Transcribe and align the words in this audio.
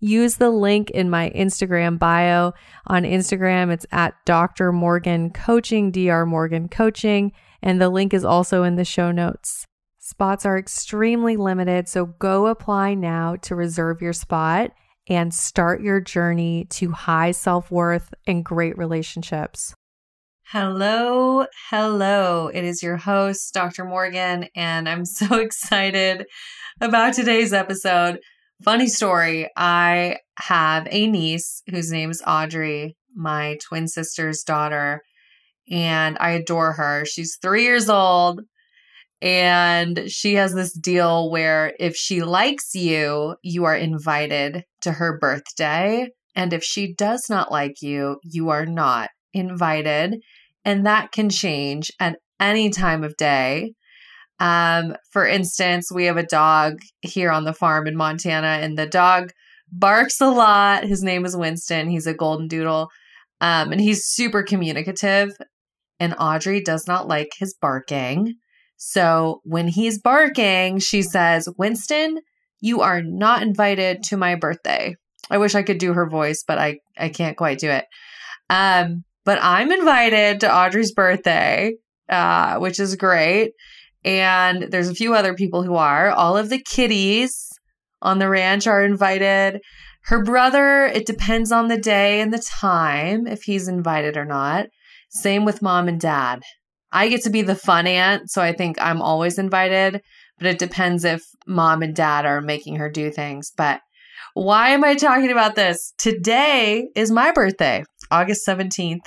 use 0.00 0.36
the 0.36 0.50
link 0.50 0.90
in 0.90 1.10
my 1.10 1.30
Instagram 1.30 1.98
bio. 1.98 2.52
On 2.86 3.02
Instagram, 3.02 3.70
it's 3.72 3.86
at 3.92 4.14
Dr. 4.24 4.72
Morgan 4.72 5.30
Coaching, 5.30 5.90
Dr. 5.90 6.26
Morgan 6.26 6.68
Coaching, 6.68 7.32
and 7.62 7.80
the 7.80 7.90
link 7.90 8.12
is 8.12 8.24
also 8.24 8.62
in 8.64 8.76
the 8.76 8.84
show 8.84 9.12
notes. 9.12 9.66
Spots 9.98 10.44
are 10.44 10.58
extremely 10.58 11.36
limited, 11.36 11.88
so 11.88 12.06
go 12.06 12.46
apply 12.46 12.94
now 12.94 13.36
to 13.36 13.54
reserve 13.54 14.02
your 14.02 14.12
spot 14.12 14.72
and 15.06 15.32
start 15.32 15.82
your 15.82 16.00
journey 16.00 16.66
to 16.70 16.92
high 16.92 17.30
self 17.30 17.70
worth 17.70 18.12
and 18.26 18.44
great 18.44 18.76
relationships. 18.78 19.74
Hello, 20.44 21.46
hello. 21.70 22.48
It 22.48 22.64
is 22.64 22.82
your 22.82 22.96
host, 22.96 23.54
Dr. 23.54 23.84
Morgan, 23.84 24.48
and 24.56 24.88
I'm 24.88 25.04
so 25.04 25.36
excited 25.38 26.26
about 26.80 27.14
today's 27.14 27.52
episode. 27.52 28.18
Funny 28.62 28.88
story 28.88 29.48
I 29.56 30.18
have 30.38 30.86
a 30.90 31.06
niece 31.06 31.62
whose 31.70 31.90
name 31.90 32.10
is 32.10 32.22
Audrey, 32.26 32.94
my 33.14 33.56
twin 33.62 33.88
sister's 33.88 34.42
daughter, 34.42 35.00
and 35.70 36.18
I 36.20 36.32
adore 36.32 36.74
her. 36.74 37.06
She's 37.06 37.38
three 37.40 37.62
years 37.62 37.88
old, 37.88 38.42
and 39.22 40.04
she 40.08 40.34
has 40.34 40.52
this 40.52 40.74
deal 40.74 41.30
where 41.30 41.74
if 41.80 41.96
she 41.96 42.22
likes 42.22 42.74
you, 42.74 43.36
you 43.42 43.64
are 43.64 43.76
invited 43.76 44.64
to 44.82 44.92
her 44.92 45.18
birthday. 45.18 46.08
And 46.34 46.52
if 46.52 46.62
she 46.62 46.92
does 46.92 47.26
not 47.30 47.50
like 47.50 47.80
you, 47.80 48.18
you 48.22 48.50
are 48.50 48.66
not 48.66 49.08
invited. 49.32 50.20
And 50.66 50.84
that 50.84 51.12
can 51.12 51.30
change 51.30 51.90
at 51.98 52.18
any 52.38 52.68
time 52.68 53.04
of 53.04 53.16
day. 53.16 53.72
Um, 54.40 54.96
for 55.12 55.26
instance, 55.26 55.92
we 55.92 56.06
have 56.06 56.16
a 56.16 56.26
dog 56.26 56.80
here 57.02 57.30
on 57.30 57.44
the 57.44 57.52
farm 57.52 57.86
in 57.86 57.96
Montana, 57.96 58.58
and 58.62 58.76
the 58.76 58.86
dog 58.86 59.30
barks 59.70 60.20
a 60.20 60.30
lot. 60.30 60.84
His 60.84 61.02
name 61.02 61.24
is 61.24 61.36
Winston. 61.36 61.88
He's 61.90 62.06
a 62.06 62.14
golden 62.14 62.48
doodle. 62.48 62.88
Um, 63.40 63.72
and 63.72 63.80
he's 63.80 64.06
super 64.06 64.42
communicative. 64.42 65.30
And 65.98 66.14
Audrey 66.18 66.62
does 66.62 66.86
not 66.86 67.06
like 67.06 67.32
his 67.38 67.54
barking. 67.60 68.34
So 68.76 69.40
when 69.44 69.68
he's 69.68 70.00
barking, 70.00 70.78
she 70.78 71.02
says, 71.02 71.46
Winston, 71.58 72.18
you 72.60 72.80
are 72.80 73.02
not 73.02 73.42
invited 73.42 74.02
to 74.04 74.16
my 74.16 74.34
birthday. 74.34 74.96
I 75.30 75.38
wish 75.38 75.54
I 75.54 75.62
could 75.62 75.78
do 75.78 75.92
her 75.92 76.08
voice, 76.08 76.42
but 76.46 76.58
I, 76.58 76.78
I 76.98 77.10
can't 77.10 77.36
quite 77.36 77.58
do 77.58 77.70
it. 77.70 77.84
Um, 78.48 79.04
but 79.24 79.38
I'm 79.42 79.70
invited 79.70 80.40
to 80.40 80.54
Audrey's 80.54 80.92
birthday, 80.92 81.74
uh, 82.08 82.58
which 82.58 82.80
is 82.80 82.96
great. 82.96 83.52
And 84.04 84.64
there's 84.70 84.88
a 84.88 84.94
few 84.94 85.14
other 85.14 85.34
people 85.34 85.62
who 85.62 85.74
are. 85.74 86.10
All 86.10 86.36
of 86.36 86.48
the 86.48 86.62
kitties 86.62 87.50
on 88.02 88.18
the 88.18 88.28
ranch 88.28 88.66
are 88.66 88.82
invited. 88.82 89.60
Her 90.04 90.24
brother, 90.24 90.86
it 90.86 91.06
depends 91.06 91.52
on 91.52 91.68
the 91.68 91.78
day 91.78 92.20
and 92.20 92.32
the 92.32 92.38
time 92.38 93.26
if 93.26 93.42
he's 93.42 93.68
invited 93.68 94.16
or 94.16 94.24
not. 94.24 94.66
Same 95.10 95.44
with 95.44 95.62
mom 95.62 95.88
and 95.88 96.00
dad. 96.00 96.40
I 96.92 97.08
get 97.08 97.22
to 97.22 97.30
be 97.30 97.42
the 97.42 97.54
fun 97.54 97.86
aunt, 97.86 98.30
so 98.30 98.42
I 98.42 98.52
think 98.52 98.80
I'm 98.80 99.02
always 99.02 99.38
invited, 99.38 100.00
but 100.38 100.46
it 100.46 100.58
depends 100.58 101.04
if 101.04 101.22
mom 101.46 101.82
and 101.82 101.94
dad 101.94 102.26
are 102.26 102.40
making 102.40 102.76
her 102.76 102.90
do 102.90 103.10
things. 103.10 103.52
But 103.56 103.80
why 104.34 104.70
am 104.70 104.84
I 104.84 104.94
talking 104.94 105.30
about 105.30 105.54
this? 105.54 105.92
Today 105.98 106.88
is 106.96 107.10
my 107.10 107.32
birthday, 107.32 107.84
August 108.10 108.46
17th. 108.46 109.06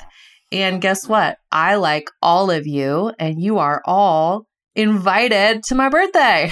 And 0.51 0.81
guess 0.81 1.07
what? 1.07 1.38
I 1.51 1.75
like 1.75 2.09
all 2.21 2.51
of 2.51 2.68
you, 2.68 3.12
and 3.19 3.41
you 3.41 3.57
are 3.57 3.81
all 3.85 4.45
invited 4.75 5.63
to 5.63 5.75
my 5.75 5.89
birthday. 5.89 6.51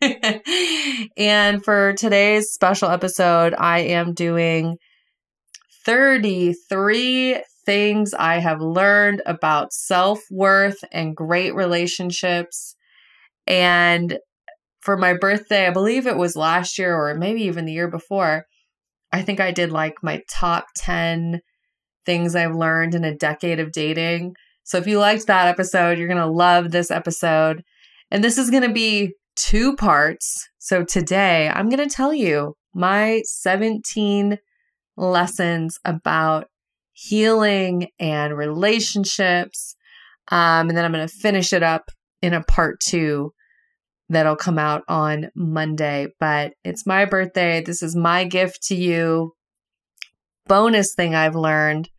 and 1.16 1.64
for 1.64 1.94
today's 1.94 2.52
special 2.52 2.90
episode, 2.90 3.54
I 3.56 3.80
am 3.80 4.14
doing 4.14 4.76
33 5.84 7.42
things 7.64 8.14
I 8.14 8.38
have 8.38 8.60
learned 8.60 9.22
about 9.26 9.72
self 9.72 10.20
worth 10.30 10.84
and 10.92 11.16
great 11.16 11.54
relationships. 11.54 12.76
And 13.46 14.18
for 14.80 14.96
my 14.96 15.14
birthday, 15.14 15.66
I 15.66 15.70
believe 15.70 16.06
it 16.06 16.16
was 16.16 16.36
last 16.36 16.78
year 16.78 16.94
or 16.94 17.14
maybe 17.14 17.42
even 17.42 17.64
the 17.64 17.72
year 17.72 17.88
before, 17.88 18.44
I 19.12 19.22
think 19.22 19.40
I 19.40 19.50
did 19.50 19.72
like 19.72 19.94
my 20.02 20.22
top 20.30 20.66
10 20.76 21.40
things 22.04 22.34
I've 22.34 22.54
learned 22.54 22.94
in 22.94 23.04
a 23.04 23.16
decade 23.16 23.60
of 23.60 23.72
dating. 23.72 24.34
So 24.64 24.78
if 24.78 24.86
you 24.86 24.98
liked 24.98 25.26
that 25.26 25.46
episode, 25.46 25.98
you're 25.98 26.08
going 26.08 26.18
to 26.18 26.26
love 26.26 26.70
this 26.70 26.90
episode. 26.90 27.62
And 28.10 28.24
this 28.24 28.38
is 28.38 28.50
going 28.50 28.62
to 28.62 28.72
be 28.72 29.12
two 29.36 29.76
parts. 29.76 30.48
So 30.58 30.84
today 30.84 31.50
I'm 31.52 31.68
going 31.68 31.86
to 31.86 31.94
tell 31.94 32.14
you 32.14 32.56
my 32.74 33.22
17 33.24 34.38
lessons 34.96 35.78
about 35.84 36.46
healing 36.92 37.88
and 37.98 38.36
relationships. 38.36 39.76
Um, 40.28 40.68
and 40.68 40.76
then 40.76 40.84
I'm 40.84 40.92
going 40.92 41.06
to 41.06 41.14
finish 41.14 41.52
it 41.52 41.62
up 41.62 41.90
in 42.22 42.32
a 42.32 42.42
part 42.42 42.80
two 42.80 43.32
that'll 44.08 44.36
come 44.36 44.58
out 44.58 44.82
on 44.88 45.30
Monday. 45.34 46.08
But 46.18 46.54
it's 46.64 46.86
my 46.86 47.04
birthday. 47.04 47.62
This 47.62 47.82
is 47.82 47.94
my 47.94 48.24
gift 48.24 48.62
to 48.68 48.74
you. 48.74 49.32
Bonus 50.46 50.94
thing 50.94 51.14
I've 51.14 51.36
learned 51.36 51.90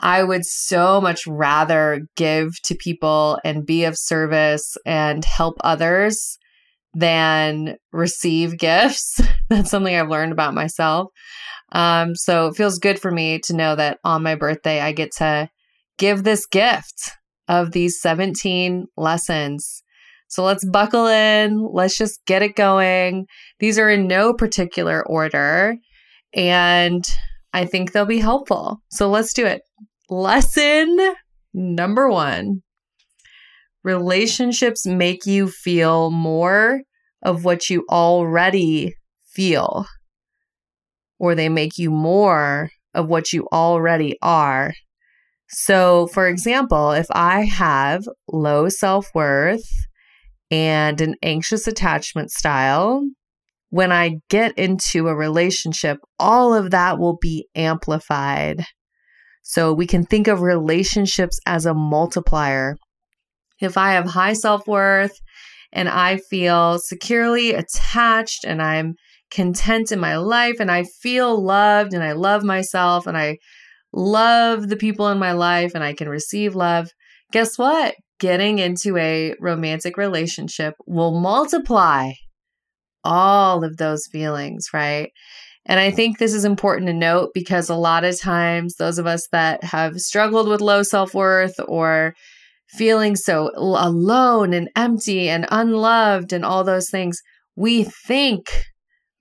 I 0.00 0.22
would 0.22 0.44
so 0.44 1.00
much 1.00 1.26
rather 1.26 2.06
give 2.16 2.60
to 2.64 2.74
people 2.74 3.38
and 3.44 3.66
be 3.66 3.84
of 3.84 3.98
service 3.98 4.76
and 4.86 5.24
help 5.24 5.56
others 5.62 6.38
than 6.94 7.76
receive 7.92 8.58
gifts. 8.58 9.20
That's 9.48 9.70
something 9.70 9.94
I've 9.94 10.10
learned 10.10 10.32
about 10.32 10.54
myself. 10.54 11.08
Um, 11.72 12.14
so 12.14 12.46
it 12.46 12.56
feels 12.56 12.78
good 12.78 12.98
for 12.98 13.10
me 13.10 13.40
to 13.44 13.54
know 13.54 13.76
that 13.76 13.98
on 14.04 14.22
my 14.22 14.34
birthday, 14.34 14.80
I 14.80 14.92
get 14.92 15.12
to 15.16 15.50
give 15.98 16.24
this 16.24 16.46
gift 16.46 17.12
of 17.46 17.72
these 17.72 18.00
17 18.00 18.86
lessons. 18.96 19.82
So 20.28 20.44
let's 20.44 20.64
buckle 20.64 21.06
in. 21.06 21.66
Let's 21.72 21.96
just 21.96 22.24
get 22.26 22.42
it 22.42 22.54
going. 22.54 23.26
These 23.58 23.78
are 23.78 23.90
in 23.90 24.06
no 24.06 24.34
particular 24.34 25.06
order, 25.06 25.76
and 26.34 27.04
I 27.52 27.64
think 27.64 27.92
they'll 27.92 28.04
be 28.04 28.18
helpful. 28.18 28.82
So 28.90 29.08
let's 29.08 29.32
do 29.32 29.46
it. 29.46 29.62
Lesson 30.10 31.14
number 31.52 32.08
one 32.08 32.62
relationships 33.84 34.86
make 34.86 35.26
you 35.26 35.48
feel 35.48 36.10
more 36.10 36.82
of 37.22 37.44
what 37.44 37.68
you 37.68 37.84
already 37.90 38.94
feel, 39.32 39.86
or 41.18 41.34
they 41.34 41.48
make 41.48 41.78
you 41.78 41.90
more 41.90 42.70
of 42.94 43.08
what 43.08 43.32
you 43.32 43.46
already 43.52 44.16
are. 44.22 44.72
So, 45.50 46.06
for 46.08 46.26
example, 46.26 46.92
if 46.92 47.06
I 47.10 47.42
have 47.42 48.04
low 48.30 48.68
self 48.68 49.08
worth 49.14 49.68
and 50.50 51.00
an 51.00 51.14
anxious 51.22 51.66
attachment 51.66 52.30
style, 52.30 53.06
when 53.70 53.92
I 53.92 54.20
get 54.30 54.56
into 54.58 55.08
a 55.08 55.14
relationship, 55.14 55.98
all 56.18 56.54
of 56.54 56.70
that 56.70 56.98
will 56.98 57.18
be 57.18 57.46
amplified. 57.54 58.64
So, 59.48 59.72
we 59.72 59.86
can 59.86 60.04
think 60.04 60.28
of 60.28 60.42
relationships 60.42 61.40
as 61.46 61.64
a 61.64 61.72
multiplier. 61.72 62.76
If 63.62 63.78
I 63.78 63.92
have 63.92 64.10
high 64.10 64.34
self 64.34 64.66
worth 64.66 65.18
and 65.72 65.88
I 65.88 66.18
feel 66.18 66.78
securely 66.78 67.54
attached 67.54 68.44
and 68.44 68.60
I'm 68.60 68.92
content 69.30 69.90
in 69.90 70.00
my 70.00 70.18
life 70.18 70.56
and 70.60 70.70
I 70.70 70.84
feel 70.84 71.42
loved 71.42 71.94
and 71.94 72.04
I 72.04 72.12
love 72.12 72.44
myself 72.44 73.06
and 73.06 73.16
I 73.16 73.38
love 73.90 74.68
the 74.68 74.76
people 74.76 75.08
in 75.08 75.18
my 75.18 75.32
life 75.32 75.72
and 75.74 75.82
I 75.82 75.94
can 75.94 76.10
receive 76.10 76.54
love, 76.54 76.90
guess 77.32 77.56
what? 77.56 77.94
Getting 78.20 78.58
into 78.58 78.98
a 78.98 79.34
romantic 79.40 79.96
relationship 79.96 80.74
will 80.86 81.18
multiply 81.18 82.10
all 83.02 83.64
of 83.64 83.78
those 83.78 84.06
feelings, 84.12 84.66
right? 84.74 85.10
And 85.68 85.78
I 85.78 85.90
think 85.90 86.16
this 86.18 86.32
is 86.32 86.46
important 86.46 86.86
to 86.86 86.94
note 86.94 87.30
because 87.34 87.68
a 87.68 87.74
lot 87.74 88.02
of 88.02 88.18
times, 88.18 88.76
those 88.76 88.98
of 88.98 89.06
us 89.06 89.28
that 89.32 89.62
have 89.62 90.00
struggled 90.00 90.48
with 90.48 90.62
low 90.62 90.82
self 90.82 91.14
worth 91.14 91.54
or 91.68 92.14
feeling 92.70 93.16
so 93.16 93.50
alone 93.54 94.54
and 94.54 94.70
empty 94.74 95.28
and 95.28 95.46
unloved 95.50 96.32
and 96.32 96.44
all 96.44 96.64
those 96.64 96.88
things, 96.90 97.20
we 97.54 97.84
think 97.84 98.64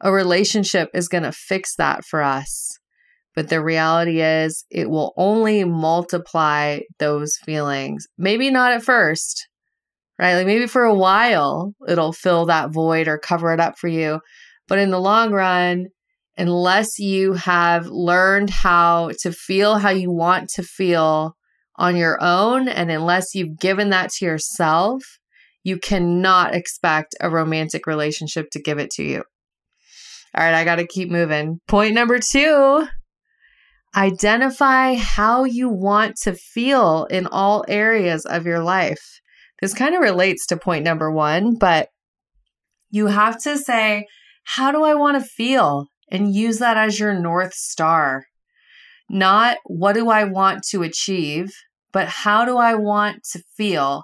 a 0.01 0.11
relationship 0.11 0.89
is 0.93 1.09
going 1.09 1.23
to 1.23 1.33
fix 1.33 1.75
that 1.75 2.05
for 2.05 2.21
us. 2.21 2.77
But 3.35 3.49
the 3.49 3.61
reality 3.61 4.21
is, 4.21 4.65
it 4.71 4.89
will 4.89 5.13
only 5.17 5.63
multiply 5.63 6.79
those 6.97 7.37
feelings. 7.43 8.07
Maybe 8.17 8.49
not 8.49 8.71
at 8.71 8.83
first, 8.83 9.47
right? 10.17 10.35
Like 10.35 10.47
maybe 10.47 10.65
for 10.65 10.83
a 10.83 10.95
while, 10.95 11.73
it'll 11.87 12.13
fill 12.13 12.45
that 12.45 12.71
void 12.71 13.07
or 13.07 13.17
cover 13.17 13.53
it 13.53 13.59
up 13.59 13.77
for 13.77 13.89
you. 13.89 14.21
But 14.67 14.79
in 14.79 14.91
the 14.91 14.99
long 14.99 15.31
run, 15.31 15.87
unless 16.37 16.99
you 16.99 17.33
have 17.33 17.87
learned 17.87 18.49
how 18.49 19.11
to 19.21 19.31
feel 19.31 19.77
how 19.77 19.89
you 19.89 20.11
want 20.11 20.49
to 20.49 20.63
feel 20.63 21.35
on 21.75 21.95
your 21.95 22.17
own, 22.21 22.67
and 22.67 22.89
unless 22.91 23.35
you've 23.35 23.59
given 23.59 23.89
that 23.89 24.11
to 24.11 24.25
yourself, 24.25 25.03
you 25.63 25.77
cannot 25.77 26.55
expect 26.55 27.15
a 27.19 27.29
romantic 27.29 27.87
relationship 27.87 28.49
to 28.51 28.61
give 28.61 28.79
it 28.79 28.89
to 28.91 29.03
you. 29.03 29.23
All 30.35 30.43
right, 30.43 30.53
I 30.53 30.63
got 30.63 30.75
to 30.75 30.87
keep 30.87 31.09
moving. 31.09 31.59
Point 31.67 31.93
number 31.93 32.19
two 32.19 32.87
Identify 33.95 34.95
how 34.95 35.45
you 35.45 35.69
want 35.69 36.17
to 36.17 36.33
feel 36.33 37.05
in 37.05 37.25
all 37.25 37.65
areas 37.67 38.25
of 38.25 38.45
your 38.45 38.59
life. 38.59 39.21
This 39.61 39.73
kind 39.73 39.95
of 39.95 40.01
relates 40.01 40.45
to 40.47 40.57
point 40.57 40.83
number 40.83 41.11
one, 41.11 41.55
but 41.55 41.89
you 42.91 43.07
have 43.07 43.41
to 43.43 43.57
say, 43.57 44.05
How 44.43 44.71
do 44.71 44.83
I 44.83 44.93
want 44.93 45.21
to 45.21 45.27
feel? 45.27 45.87
And 46.09 46.33
use 46.33 46.59
that 46.59 46.77
as 46.77 46.99
your 46.99 47.13
North 47.13 47.53
Star. 47.53 48.25
Not 49.09 49.57
what 49.65 49.93
do 49.93 50.09
I 50.09 50.23
want 50.25 50.63
to 50.69 50.83
achieve, 50.83 51.51
but 51.91 52.07
how 52.07 52.45
do 52.45 52.57
I 52.57 52.75
want 52.75 53.23
to 53.31 53.41
feel? 53.55 54.03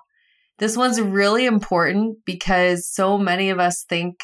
This 0.59 0.77
one's 0.77 1.01
really 1.01 1.45
important 1.45 2.17
because 2.25 2.89
so 2.89 3.17
many 3.17 3.49
of 3.49 3.59
us 3.59 3.83
think 3.87 4.15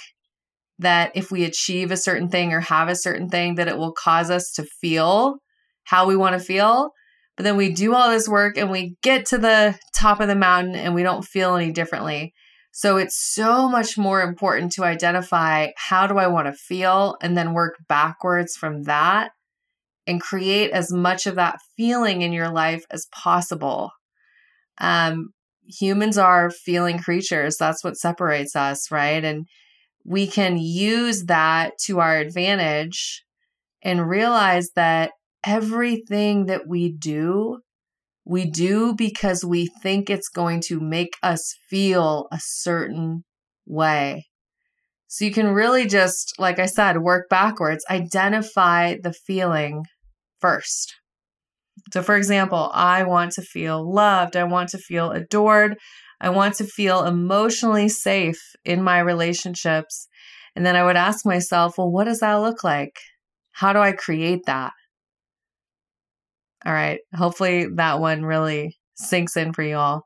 that 0.78 1.12
if 1.16 1.32
we 1.32 1.44
achieve 1.44 1.92
a 1.92 1.98
certain 1.98 2.30
thing 2.30 2.54
or 2.54 2.62
have 2.62 2.88
a 2.88 2.96
certain 2.96 3.30
thing, 3.30 3.56
that 3.56 3.68
it 3.68 3.78
will 3.78 3.92
cause 3.92 4.30
us 4.30 4.52
to 4.54 4.64
feel 4.64 5.38
how 5.84 6.08
we 6.08 6.16
want 6.16 6.34
to 6.34 6.40
feel. 6.40 6.92
But 7.36 7.44
then 7.44 7.58
we 7.58 7.72
do 7.72 7.94
all 7.94 8.10
this 8.10 8.28
work 8.28 8.58
and 8.58 8.70
we 8.70 8.96
get 9.02 9.26
to 9.28 9.38
the 9.38 9.78
top 9.96 10.20
of 10.20 10.28
the 10.28 10.36
mountain 10.36 10.76
and 10.76 10.96
we 10.96 11.04
don't 11.04 11.26
feel 11.26 11.56
any 11.56 11.72
differently. 11.72 12.34
So 12.80 12.96
it's 12.96 13.20
so 13.20 13.68
much 13.68 13.98
more 13.98 14.22
important 14.22 14.72
to 14.72 14.86
identify 14.86 15.72
how 15.76 16.08
do 16.08 16.18
I 16.18 16.28
want 16.28 16.48
to 16.48 16.54
feel 16.54 17.18
and 17.22 17.38
then 17.38 17.52
work 17.52 17.76
backwards 17.90 18.56
from 18.56 18.84
that 18.84 19.32
and 20.08 20.22
create 20.22 20.72
as 20.72 20.90
much 20.90 21.28
of 21.28 21.36
that 21.36 21.60
feeling 21.76 22.22
in 22.22 22.32
your 22.32 22.50
life 22.50 22.86
as 22.90 23.06
possible. 23.12 23.92
Um, 24.78 25.32
humans 25.68 26.18
are 26.18 26.50
feeling 26.50 27.00
creatures. 27.00 27.58
That's 27.58 27.84
what 27.84 27.98
separates 27.98 28.56
us, 28.56 28.90
right? 28.90 29.26
And 29.26 29.46
we 30.06 30.26
can 30.26 30.58
use 30.58 31.26
that 31.26 31.74
to 31.88 32.00
our 32.00 32.16
advantage 32.16 33.26
and 33.84 34.08
realize 34.08 34.70
that 34.78 35.12
everything 35.46 36.46
that 36.46 36.66
we 36.66 36.94
do, 36.94 37.60
we 38.30 38.46
do 38.46 38.94
because 38.94 39.44
we 39.44 39.68
think 39.82 40.08
it's 40.08 40.30
going 40.30 40.62
to 40.62 40.80
make 40.80 41.18
us 41.24 41.56
feel 41.68 42.28
a 42.32 42.38
certain 42.40 43.24
way. 43.66 44.28
So 45.08 45.26
you 45.26 45.32
can 45.32 45.48
really 45.48 45.88
just, 45.88 46.36
like 46.38 46.60
I 46.60 46.68
said, 46.68 47.00
work 47.00 47.28
backwards, 47.28 47.84
identify 47.90 48.98
the 49.02 49.14
feeling 49.14 49.86
first. 50.40 50.94
So, 51.92 52.04
for 52.04 52.16
example, 52.16 52.70
I 52.72 53.02
want 53.02 53.32
to 53.32 53.42
feel 53.42 53.92
loved. 53.92 54.36
I 54.36 54.44
want 54.44 54.70
to 54.70 54.78
feel 54.78 55.10
adored. 55.10 55.78
I 56.22 56.30
want 56.30 56.54
to 56.56 56.66
feel 56.66 57.06
emotionally 57.06 57.90
safe 57.90 58.40
in 58.64 58.84
my 58.84 59.00
relationships. 59.00 60.08
And 60.56 60.64
then 60.64 60.76
I 60.76 60.84
would 60.84 60.98
ask 60.98 61.26
myself, 61.26 61.80
well, 61.80 61.90
what 61.90 62.04
does 62.04 62.20
that 62.20 62.36
look 62.36 62.64
like? 62.64 62.94
How 63.54 63.74
do 63.74 63.80
I 63.80 63.92
create 63.92 64.42
that? 64.46 64.74
All 66.66 66.74
right. 66.74 67.00
Hopefully 67.16 67.68
that 67.76 68.00
one 68.00 68.24
really 68.24 68.78
sinks 68.96 69.38
in 69.38 69.54
for 69.54 69.64
you 69.64 69.78
all. 69.78 70.06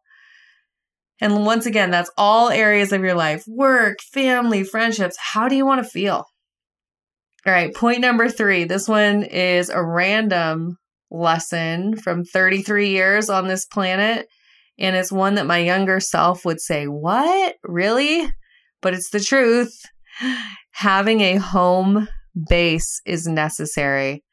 And 1.19 1.45
once 1.45 1.65
again, 1.65 1.89
that's 1.89 2.11
all 2.17 2.49
areas 2.49 2.91
of 2.91 3.01
your 3.01 3.13
life 3.13 3.43
work, 3.47 3.99
family, 4.01 4.63
friendships. 4.63 5.15
How 5.17 5.47
do 5.47 5.55
you 5.55 5.65
want 5.65 5.83
to 5.83 5.89
feel? 5.89 6.25
All 7.45 7.53
right. 7.53 7.73
Point 7.73 8.01
number 8.01 8.29
three. 8.29 8.65
This 8.65 8.87
one 8.87 9.23
is 9.23 9.69
a 9.69 9.83
random 9.83 10.77
lesson 11.11 11.95
from 11.97 12.23
33 12.25 12.89
years 12.89 13.29
on 13.29 13.47
this 13.47 13.65
planet. 13.65 14.27
And 14.79 14.95
it's 14.95 15.11
one 15.11 15.35
that 15.35 15.45
my 15.45 15.59
younger 15.59 15.99
self 15.99 16.45
would 16.45 16.59
say, 16.59 16.85
What? 16.87 17.55
Really? 17.63 18.29
But 18.81 18.93
it's 18.93 19.09
the 19.09 19.19
truth. 19.19 19.73
Having 20.71 21.21
a 21.21 21.35
home 21.37 22.07
base 22.49 23.01
is 23.05 23.27
necessary 23.27 24.23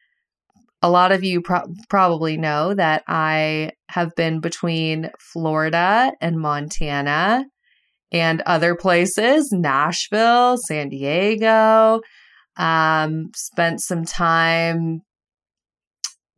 a 0.83 0.91
lot 0.91 1.13
of 1.13 1.23
you 1.23 1.43
pro- 1.43 1.75
probably 1.89 2.37
know 2.37 2.75
that 2.75 3.03
I 3.07 3.73
have 3.89 4.15
been 4.17 4.41
between 4.41 5.11
Florida 5.19 6.13
and 6.21 6.39
Montana 6.39 7.45
and 8.13 8.41
other 8.43 8.75
places, 8.75 9.51
Nashville, 9.53 10.57
San 10.57 10.89
Diego. 10.89 12.01
Um, 12.57 13.31
spent 13.35 13.81
some 13.81 14.05
time 14.05 15.01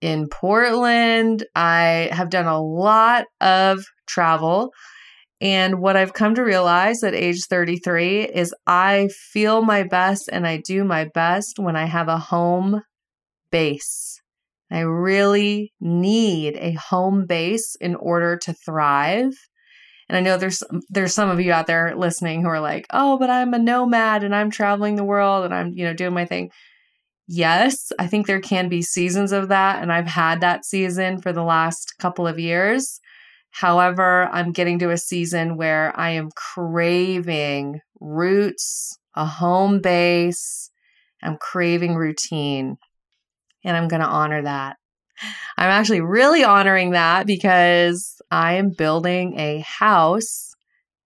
in 0.01 0.29
Portland. 0.29 1.47
I 1.55 2.11
have 2.13 2.29
done 2.29 2.47
a 2.47 2.61
lot 2.61 3.25
of 3.41 3.85
travel. 4.07 4.73
And 5.41 5.81
what 5.81 5.97
I've 5.97 6.13
come 6.13 6.35
to 6.35 6.43
realize 6.43 7.03
at 7.03 7.15
age 7.15 7.47
33 7.49 8.29
is 8.29 8.55
I 8.67 9.09
feel 9.33 9.63
my 9.63 9.83
best 9.83 10.29
and 10.31 10.47
I 10.47 10.59
do 10.59 10.85
my 10.85 11.09
best 11.15 11.59
when 11.59 11.75
I 11.75 11.87
have 11.87 12.09
a 12.09 12.19
home 12.19 12.83
base. 13.51 14.22
I 14.73 14.81
really 14.81 15.73
need 15.81 16.57
a 16.57 16.73
home 16.73 17.26
base 17.26 17.76
in 17.81 17.95
order 17.95 18.38
to 18.38 18.55
thrive. 18.55 19.33
And 20.09 20.17
I 20.17 20.21
know 20.21 20.38
there's 20.38 20.62
there's 20.88 21.14
some 21.14 21.29
of 21.29 21.41
you 21.41 21.52
out 21.52 21.67
there 21.67 21.95
listening 21.95 22.43
who 22.43 22.49
are 22.49 22.61
like, 22.61 22.87
"Oh, 22.91 23.19
but 23.19 23.31
I'm 23.31 23.52
a 23.55 23.59
nomad 23.59 24.25
and 24.25 24.35
I'm 24.35 24.50
traveling 24.50 24.97
the 24.97 25.05
world 25.05 25.45
and 25.45 25.55
I'm, 25.55 25.73
you 25.75 25.85
know, 25.85 25.95
doing 25.95 26.14
my 26.14 26.25
thing." 26.25 26.50
Yes, 27.29 27.93
I 27.99 28.07
think 28.07 28.26
there 28.26 28.41
can 28.41 28.69
be 28.69 28.83
seasons 28.83 29.33
of 29.33 29.49
that 29.49 29.83
and 29.83 29.93
I've 29.93 30.07
had 30.07 30.41
that 30.41 30.64
season 30.64 31.21
for 31.21 31.33
the 31.33 31.45
last 31.45 31.95
couple 31.99 32.26
of 32.26 32.38
years. 32.38 32.99
However, 33.50 34.29
I'm 34.33 34.52
getting 34.52 34.79
to 34.81 34.91
a 34.91 34.97
season 34.97 35.57
where 35.57 35.93
I 35.99 36.11
am 36.11 36.31
craving 36.35 37.81
roots, 38.00 38.99
a 39.14 39.26
home 39.26 39.81
base. 39.81 40.71
I'm 41.23 41.37
craving 41.38 41.95
routine 41.95 42.79
and 43.64 43.76
I'm 43.76 43.88
going 43.88 44.02
to 44.02 44.09
honor 44.09 44.42
that. 44.42 44.76
I'm 45.57 45.71
actually 45.71 46.00
really 46.00 46.45
honoring 46.45 46.92
that 46.92 47.26
because 47.26 48.21
I 48.31 48.54
am 48.54 48.71
building 48.71 49.38
a 49.38 49.61
house 49.61 50.54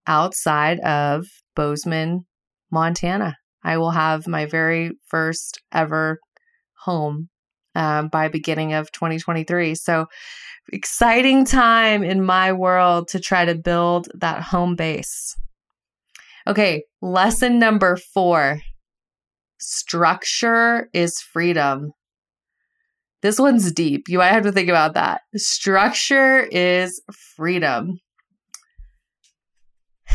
outside 0.07 0.79
of 0.79 1.27
Bozeman, 1.55 2.25
Montana. 2.71 3.37
I 3.63 3.77
will 3.77 3.91
have 3.91 4.27
my 4.27 4.45
very 4.45 4.91
first 5.07 5.61
ever 5.71 6.19
home 6.79 7.29
um, 7.75 8.07
by 8.07 8.27
beginning 8.27 8.73
of 8.73 8.91
2023. 8.91 9.75
So 9.75 10.07
exciting 10.71 11.45
time 11.45 12.03
in 12.03 12.23
my 12.23 12.53
world 12.53 13.09
to 13.09 13.19
try 13.19 13.45
to 13.45 13.55
build 13.55 14.07
that 14.15 14.41
home 14.41 14.75
base. 14.75 15.35
Okay, 16.47 16.83
lesson 17.01 17.59
number 17.59 17.97
four 17.97 18.61
structure 19.59 20.89
is 20.93 21.19
freedom. 21.19 21.91
This 23.21 23.39
one's 23.39 23.71
deep. 23.71 24.07
You 24.07 24.19
might 24.19 24.31
have 24.31 24.43
to 24.43 24.51
think 24.51 24.69
about 24.69 24.93
that. 24.93 25.21
Structure 25.35 26.39
is 26.39 27.01
freedom. 27.35 27.99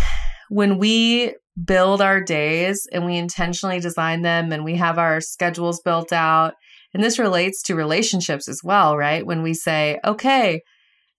When 0.48 0.76
we 0.76 1.34
build 1.64 2.02
our 2.02 2.20
days 2.20 2.86
and 2.92 3.06
we 3.06 3.16
intentionally 3.16 3.80
design 3.80 4.20
them 4.20 4.52
and 4.52 4.64
we 4.64 4.76
have 4.76 4.98
our 4.98 5.22
schedules 5.22 5.80
built 5.80 6.12
out, 6.12 6.54
and 6.92 7.02
this 7.02 7.18
relates 7.18 7.62
to 7.62 7.74
relationships 7.74 8.48
as 8.48 8.60
well, 8.62 8.94
right? 8.94 9.24
When 9.24 9.42
we 9.42 9.54
say, 9.54 9.98
okay, 10.04 10.60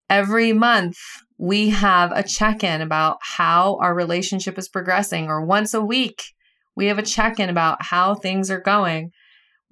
every 0.07 0.53
month 0.53 0.97
we 1.39 1.71
have 1.71 2.11
a 2.11 2.21
check 2.21 2.63
in 2.63 2.81
about 2.81 3.17
how 3.21 3.77
our 3.81 3.95
relationship 3.95 4.59
is 4.59 4.69
progressing, 4.69 5.27
or 5.27 5.43
once 5.43 5.73
a 5.73 5.81
week 5.81 6.21
we 6.75 6.85
have 6.87 6.99
a 6.99 7.03
check 7.03 7.39
in 7.39 7.49
about 7.49 7.77
how 7.81 8.15
things 8.15 8.49
are 8.51 8.61
going 8.61 9.11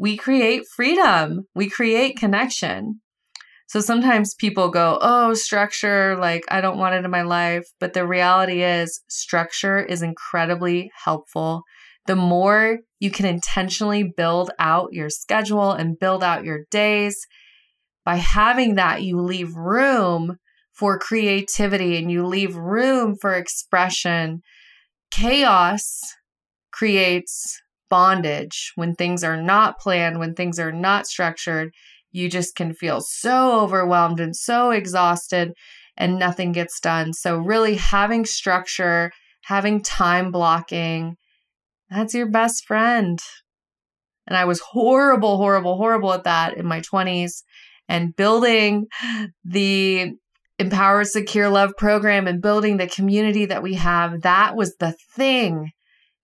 we 0.01 0.17
create 0.17 0.63
freedom, 0.75 1.45
we 1.53 1.69
create 1.69 2.17
connection. 2.17 2.99
So 3.67 3.79
sometimes 3.79 4.33
people 4.33 4.69
go, 4.71 4.97
Oh, 4.99 5.35
structure, 5.35 6.17
like 6.17 6.43
I 6.49 6.59
don't 6.59 6.79
want 6.79 6.95
it 6.95 7.05
in 7.05 7.11
my 7.11 7.21
life. 7.21 7.65
But 7.79 7.93
the 7.93 8.07
reality 8.07 8.63
is, 8.63 9.01
structure 9.07 9.77
is 9.77 10.01
incredibly 10.01 10.89
helpful. 11.05 11.61
The 12.07 12.15
more 12.15 12.79
you 12.99 13.11
can 13.11 13.27
intentionally 13.27 14.03
build 14.03 14.49
out 14.57 14.91
your 14.91 15.11
schedule 15.11 15.71
and 15.71 15.99
build 15.99 16.23
out 16.23 16.45
your 16.45 16.61
days, 16.71 17.27
by 18.03 18.15
having 18.15 18.75
that, 18.75 19.03
you 19.03 19.21
leave 19.21 19.55
room 19.55 20.37
for 20.73 20.97
creativity 20.97 21.95
and 21.97 22.11
you 22.11 22.25
leave 22.25 22.55
room 22.55 23.15
for 23.21 23.35
expression. 23.35 24.41
Chaos 25.11 26.01
creates 26.71 27.61
bondage 27.91 28.71
when 28.75 28.95
things 28.95 29.23
are 29.23 29.39
not 29.39 29.77
planned, 29.79 30.17
when 30.17 30.33
things 30.33 30.57
are 30.59 30.71
not 30.71 31.05
structured. 31.05 31.71
You 32.11 32.29
just 32.29 32.55
can 32.55 32.73
feel 32.73 33.01
so 33.01 33.59
overwhelmed 33.61 34.19
and 34.19 34.35
so 34.35 34.71
exhausted, 34.71 35.53
and 35.95 36.17
nothing 36.17 36.53
gets 36.53 36.79
done. 36.79 37.13
So, 37.13 37.37
really, 37.37 37.75
having 37.75 38.25
structure, 38.25 39.11
having 39.43 39.83
time 39.83 40.31
blocking, 40.31 41.17
that's 41.89 42.13
your 42.13 42.29
best 42.29 42.65
friend. 42.65 43.19
And 44.25 44.37
I 44.37 44.45
was 44.45 44.61
horrible, 44.61 45.37
horrible, 45.37 45.77
horrible 45.77 46.13
at 46.13 46.23
that 46.23 46.57
in 46.57 46.65
my 46.65 46.81
20s. 46.81 47.43
And 47.89 48.15
building 48.15 48.87
the 49.43 50.13
Empower 50.57 51.03
Secure 51.03 51.49
Love 51.49 51.73
program 51.77 52.27
and 52.27 52.41
building 52.41 52.77
the 52.77 52.87
community 52.87 53.45
that 53.45 53.63
we 53.63 53.73
have, 53.73 54.21
that 54.21 54.55
was 54.55 54.75
the 54.79 54.95
thing 55.15 55.71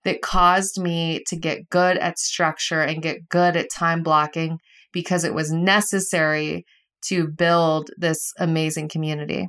that 0.04 0.22
caused 0.22 0.80
me 0.80 1.22
to 1.26 1.36
get 1.36 1.68
good 1.70 1.98
at 1.98 2.18
structure 2.18 2.80
and 2.80 3.02
get 3.02 3.28
good 3.28 3.56
at 3.56 3.70
time 3.74 4.02
blocking 4.02 4.58
because 4.92 5.24
it 5.24 5.34
was 5.34 5.52
necessary 5.52 6.64
to 7.06 7.28
build 7.28 7.90
this 7.96 8.32
amazing 8.38 8.88
community. 8.88 9.48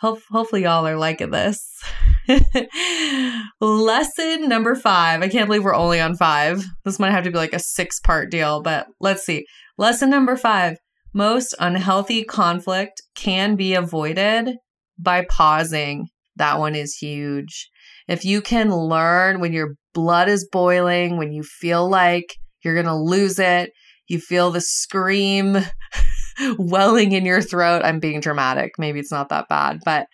hopefully, 0.00 0.64
y'all 0.64 0.86
are 0.86 0.96
liking 0.96 1.30
this. 1.30 1.80
Lesson 3.60 4.48
number 4.48 4.74
five. 4.74 5.22
I 5.22 5.28
can't 5.28 5.46
believe 5.46 5.64
we're 5.64 5.74
only 5.74 6.00
on 6.00 6.16
five. 6.16 6.64
This 6.84 6.98
might 6.98 7.12
have 7.12 7.24
to 7.24 7.30
be 7.30 7.38
like 7.38 7.54
a 7.54 7.60
six 7.60 8.00
part 8.00 8.30
deal, 8.30 8.62
but 8.62 8.88
let's 9.00 9.24
see. 9.24 9.46
Lesson 9.78 10.10
number 10.10 10.36
five 10.36 10.78
most 11.14 11.54
unhealthy 11.60 12.24
conflict 12.24 13.02
can 13.14 13.54
be 13.56 13.74
avoided 13.74 14.56
by 14.98 15.24
pausing. 15.28 16.08
That 16.36 16.58
one 16.58 16.74
is 16.74 16.96
huge. 16.96 17.68
If 18.08 18.24
you 18.24 18.40
can 18.42 18.74
learn 18.74 19.40
when 19.40 19.52
your 19.52 19.74
blood 19.94 20.28
is 20.28 20.48
boiling, 20.50 21.16
when 21.16 21.32
you 21.32 21.42
feel 21.42 21.88
like 21.88 22.36
you're 22.62 22.74
going 22.74 22.86
to 22.86 22.96
lose 22.96 23.38
it, 23.38 23.70
you 24.08 24.18
feel 24.18 24.50
the 24.50 24.60
scream 24.60 25.58
welling 26.58 27.12
in 27.12 27.24
your 27.24 27.42
throat. 27.42 27.82
I'm 27.84 28.00
being 28.00 28.20
dramatic. 28.20 28.72
Maybe 28.78 29.00
it's 29.00 29.12
not 29.12 29.28
that 29.30 29.48
bad. 29.48 29.80
But 29.84 30.06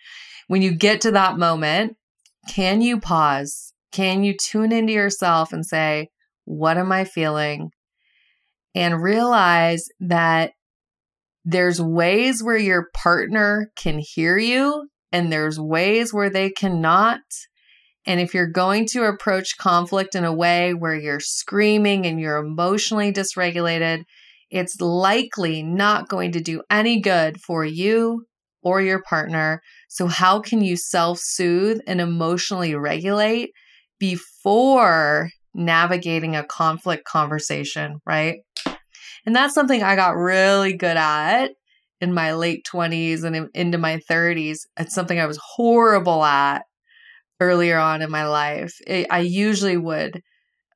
when 0.47 0.61
you 0.61 0.71
get 0.71 1.01
to 1.01 1.11
that 1.11 1.37
moment, 1.37 1.95
can 2.47 2.81
you 2.81 2.99
pause? 2.99 3.73
Can 3.91 4.23
you 4.23 4.35
tune 4.35 4.71
into 4.71 4.93
yourself 4.93 5.51
and 5.53 5.65
say, 5.65 6.09
What 6.45 6.77
am 6.77 6.91
I 6.91 7.05
feeling? 7.05 7.71
And 8.75 9.01
realize 9.01 9.85
that 9.99 10.51
there's 11.43 11.81
ways 11.81 12.43
where 12.43 12.57
your 12.57 12.87
partner 12.93 13.71
can 13.75 13.99
hear 13.99 14.37
you 14.37 14.87
and 15.11 15.31
there's 15.31 15.59
ways 15.59 16.13
where 16.13 16.29
they 16.29 16.49
cannot. 16.49 17.21
And 18.05 18.19
if 18.19 18.33
you're 18.33 18.47
going 18.47 18.85
to 18.87 19.03
approach 19.05 19.57
conflict 19.57 20.15
in 20.15 20.23
a 20.23 20.33
way 20.33 20.73
where 20.73 20.95
you're 20.95 21.19
screaming 21.19 22.05
and 22.05 22.19
you're 22.19 22.37
emotionally 22.37 23.11
dysregulated, 23.11 24.03
it's 24.49 24.79
likely 24.81 25.61
not 25.61 26.09
going 26.09 26.31
to 26.31 26.41
do 26.41 26.63
any 26.69 26.99
good 26.99 27.39
for 27.39 27.63
you 27.63 28.25
or 28.63 28.81
your 28.81 29.01
partner. 29.03 29.61
So, 29.89 30.07
how 30.07 30.39
can 30.39 30.61
you 30.61 30.75
self 30.75 31.19
soothe 31.19 31.79
and 31.87 32.01
emotionally 32.01 32.75
regulate 32.75 33.51
before 33.99 35.29
navigating 35.53 36.35
a 36.35 36.45
conflict 36.45 37.05
conversation, 37.05 37.99
right? 38.05 38.39
And 39.25 39.35
that's 39.35 39.53
something 39.53 39.83
I 39.83 39.95
got 39.95 40.15
really 40.15 40.73
good 40.73 40.97
at 40.97 41.51
in 42.01 42.13
my 42.13 42.33
late 42.33 42.65
20s 42.71 43.23
and 43.23 43.49
into 43.53 43.77
my 43.77 43.99
30s. 44.09 44.59
It's 44.79 44.95
something 44.95 45.19
I 45.19 45.25
was 45.25 45.39
horrible 45.55 46.23
at 46.23 46.63
earlier 47.39 47.77
on 47.77 48.01
in 48.01 48.11
my 48.11 48.27
life. 48.27 48.73
It, 48.85 49.07
I 49.09 49.19
usually 49.19 49.77
would 49.77 50.21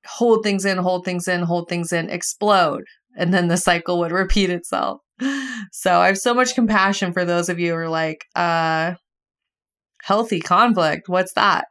hold 0.06 0.44
things 0.44 0.66
in, 0.66 0.78
hold 0.78 1.06
things 1.06 1.28
in, 1.28 1.42
hold 1.42 1.70
things 1.70 1.94
in, 1.94 2.10
explode, 2.10 2.84
and 3.18 3.34
then 3.34 3.48
the 3.48 3.58
cycle 3.58 4.00
would 4.00 4.12
repeat 4.24 4.50
itself. 4.50 5.00
So 5.72 6.00
I 6.00 6.08
have 6.08 6.18
so 6.18 6.34
much 6.34 6.56
compassion 6.56 7.14
for 7.14 7.24
those 7.24 7.50
of 7.50 7.60
you 7.60 7.72
who 7.72 7.78
are 7.78 7.90
like, 7.90 8.26
uh, 8.36 8.96
healthy 10.02 10.42
conflict. 10.42 11.08
What's 11.08 11.34
that? 11.34 11.66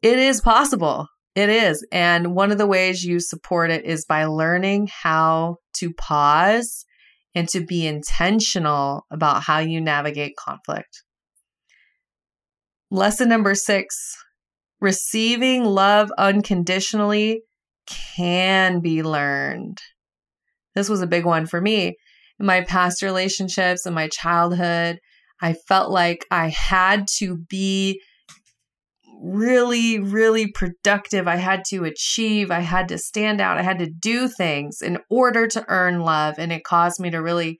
It 0.00 0.18
is 0.18 0.40
possible. 0.40 1.06
It 1.34 1.48
is. 1.48 1.86
And 1.92 2.34
one 2.34 2.50
of 2.50 2.58
the 2.58 2.66
ways 2.66 3.04
you 3.04 3.20
support 3.20 3.70
it 3.70 3.84
is 3.84 4.04
by 4.04 4.24
learning 4.24 4.88
how 5.02 5.56
to 5.74 5.92
pause 5.94 6.84
and 7.34 7.48
to 7.48 7.64
be 7.64 7.86
intentional 7.86 9.06
about 9.10 9.42
how 9.42 9.58
you 9.58 9.80
navigate 9.80 10.36
conflict. 10.36 11.02
Lesson 12.94 13.30
number 13.30 13.54
six 13.54 14.18
receiving 14.78 15.64
love 15.64 16.12
unconditionally 16.18 17.40
can 17.86 18.80
be 18.80 19.02
learned. 19.02 19.78
This 20.74 20.90
was 20.90 21.00
a 21.00 21.06
big 21.06 21.24
one 21.24 21.46
for 21.46 21.58
me. 21.58 21.96
In 22.38 22.44
my 22.44 22.60
past 22.60 23.00
relationships, 23.00 23.86
in 23.86 23.94
my 23.94 24.08
childhood, 24.08 24.98
I 25.40 25.54
felt 25.54 25.90
like 25.90 26.26
I 26.30 26.48
had 26.48 27.06
to 27.16 27.38
be 27.48 27.98
really, 29.22 29.98
really 29.98 30.52
productive. 30.52 31.26
I 31.26 31.36
had 31.36 31.64
to 31.70 31.84
achieve, 31.84 32.50
I 32.50 32.60
had 32.60 32.88
to 32.88 32.98
stand 32.98 33.40
out, 33.40 33.56
I 33.56 33.62
had 33.62 33.78
to 33.78 33.88
do 33.88 34.28
things 34.28 34.82
in 34.82 34.98
order 35.08 35.46
to 35.46 35.64
earn 35.66 36.00
love. 36.00 36.34
And 36.36 36.52
it 36.52 36.62
caused 36.62 37.00
me 37.00 37.08
to 37.08 37.22
really 37.22 37.58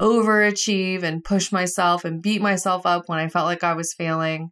overachieve 0.00 1.02
and 1.02 1.24
push 1.24 1.52
myself 1.52 2.04
and 2.04 2.22
beat 2.22 2.40
myself 2.40 2.86
up 2.86 3.04
when 3.06 3.18
I 3.18 3.28
felt 3.28 3.46
like 3.46 3.62
I 3.62 3.74
was 3.74 3.92
failing. 3.92 4.50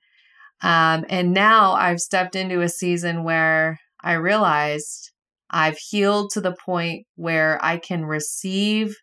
Um, 0.61 1.05
and 1.09 1.33
now 1.33 1.73
I've 1.73 2.01
stepped 2.01 2.37
into 2.37 2.61
a 2.61 2.69
season 2.69 3.25
where 3.25 3.79
I 4.03 4.15
realized 4.15 5.13
I've 5.51 5.79
healed 5.79 6.31
to 6.33 6.41
the 6.41 6.55
point 6.55 7.07
where 7.17 7.59
I 7.65 7.79
can 7.79 8.05
receive 8.05 8.97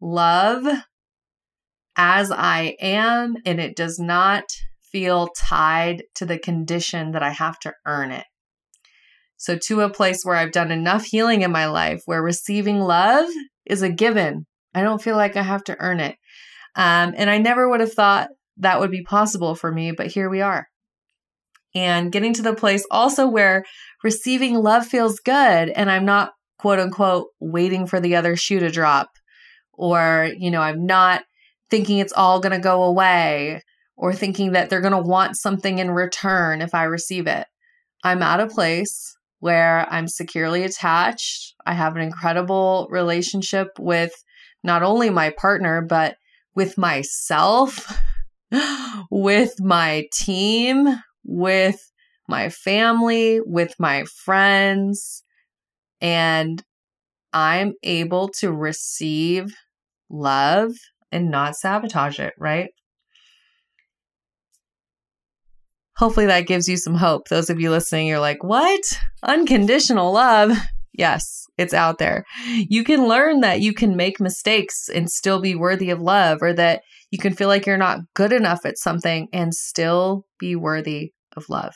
love 0.00 0.66
as 1.96 2.30
I 2.30 2.76
am, 2.80 3.36
and 3.44 3.60
it 3.60 3.76
does 3.76 3.98
not 3.98 4.44
feel 4.80 5.28
tied 5.36 6.04
to 6.14 6.26
the 6.26 6.38
condition 6.38 7.12
that 7.12 7.22
I 7.22 7.30
have 7.30 7.58
to 7.60 7.72
earn 7.86 8.12
it. 8.12 8.24
So, 9.36 9.58
to 9.66 9.80
a 9.80 9.90
place 9.90 10.24
where 10.24 10.36
I've 10.36 10.52
done 10.52 10.70
enough 10.70 11.04
healing 11.04 11.42
in 11.42 11.50
my 11.50 11.66
life 11.66 12.02
where 12.06 12.22
receiving 12.22 12.80
love 12.80 13.28
is 13.66 13.82
a 13.82 13.90
given. 13.90 14.46
I 14.74 14.82
don't 14.82 15.02
feel 15.02 15.16
like 15.16 15.36
I 15.36 15.42
have 15.42 15.64
to 15.64 15.76
earn 15.78 16.00
it. 16.00 16.16
Um, 16.74 17.14
and 17.16 17.28
I 17.28 17.38
never 17.38 17.68
would 17.68 17.80
have 17.80 17.92
thought 17.92 18.30
that 18.58 18.80
would 18.80 18.90
be 18.90 19.02
possible 19.02 19.54
for 19.54 19.70
me, 19.70 19.92
but 19.92 20.06
here 20.08 20.30
we 20.30 20.40
are. 20.40 20.68
And 21.74 22.12
getting 22.12 22.34
to 22.34 22.42
the 22.42 22.54
place 22.54 22.86
also 22.90 23.26
where 23.26 23.64
receiving 24.02 24.56
love 24.56 24.86
feels 24.86 25.20
good 25.20 25.70
and 25.70 25.90
I'm 25.90 26.04
not 26.04 26.32
quote 26.58 26.78
unquote 26.78 27.28
waiting 27.40 27.86
for 27.86 27.98
the 28.00 28.16
other 28.16 28.36
shoe 28.36 28.60
to 28.60 28.70
drop 28.70 29.10
or, 29.72 30.30
you 30.36 30.50
know, 30.50 30.60
I'm 30.60 30.86
not 30.86 31.24
thinking 31.70 31.98
it's 31.98 32.12
all 32.12 32.40
going 32.40 32.52
to 32.52 32.58
go 32.58 32.82
away 32.82 33.62
or 33.96 34.14
thinking 34.14 34.52
that 34.52 34.68
they're 34.68 34.80
going 34.80 34.92
to 34.92 34.98
want 34.98 35.36
something 35.36 35.78
in 35.78 35.90
return 35.90 36.60
if 36.60 36.74
I 36.74 36.84
receive 36.84 37.26
it. 37.26 37.46
I'm 38.04 38.22
at 38.22 38.40
a 38.40 38.46
place 38.46 39.16
where 39.40 39.86
I'm 39.90 40.08
securely 40.08 40.62
attached. 40.64 41.54
I 41.64 41.72
have 41.72 41.96
an 41.96 42.02
incredible 42.02 42.86
relationship 42.90 43.68
with 43.78 44.12
not 44.62 44.82
only 44.82 45.10
my 45.10 45.30
partner, 45.30 45.82
but 45.82 46.16
with 46.54 46.78
myself, 46.78 47.98
with 49.10 49.60
my 49.60 50.06
team, 50.12 51.00
with 51.24 51.90
my 52.28 52.48
family, 52.48 53.40
with 53.40 53.74
my 53.78 54.04
friends. 54.24 55.24
And 56.00 56.62
I'm 57.32 57.74
able 57.82 58.28
to 58.40 58.52
receive 58.52 59.54
love 60.10 60.72
and 61.10 61.30
not 61.30 61.56
sabotage 61.56 62.18
it, 62.18 62.34
right? 62.38 62.70
Hopefully 65.96 66.26
that 66.26 66.46
gives 66.46 66.68
you 66.68 66.76
some 66.76 66.94
hope. 66.94 67.28
Those 67.28 67.50
of 67.50 67.60
you 67.60 67.70
listening, 67.70 68.06
you're 68.06 68.18
like, 68.18 68.42
what? 68.42 68.80
Unconditional 69.22 70.12
love. 70.12 70.52
Yes, 70.92 71.46
it's 71.56 71.72
out 71.72 71.98
there. 71.98 72.24
You 72.46 72.84
can 72.84 73.08
learn 73.08 73.40
that 73.40 73.60
you 73.60 73.72
can 73.72 73.96
make 73.96 74.20
mistakes 74.20 74.88
and 74.88 75.08
still 75.08 75.40
be 75.40 75.54
worthy 75.54 75.90
of 75.90 76.00
love, 76.00 76.38
or 76.42 76.52
that 76.52 76.82
you 77.10 77.18
can 77.18 77.34
feel 77.34 77.48
like 77.48 77.66
you're 77.66 77.78
not 77.78 78.00
good 78.14 78.32
enough 78.32 78.66
at 78.66 78.78
something 78.78 79.28
and 79.32 79.54
still 79.54 80.26
be 80.38 80.54
worthy 80.54 81.12
of 81.36 81.48
love. 81.48 81.74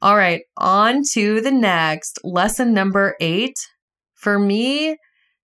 All 0.00 0.16
right, 0.16 0.42
on 0.56 1.02
to 1.12 1.40
the 1.40 1.50
next 1.50 2.20
lesson 2.24 2.72
number 2.72 3.16
eight. 3.20 3.56
For 4.14 4.38
me, 4.38 4.96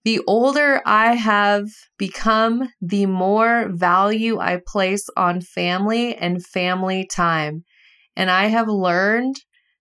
the 0.05 0.21
older 0.29 0.81
I 0.87 1.15
have 1.15 1.65
become, 1.99 2.69
the 2.81 3.07
more 3.07 3.69
value 3.71 4.39
I 4.39 4.61
place 4.65 5.05
on 5.17 5.41
family 5.41 6.15
and 6.15 6.45
family 6.47 7.09
time. 7.11 7.65
And 8.15 8.31
I 8.31 8.47
have 8.47 8.69
learned 8.69 9.35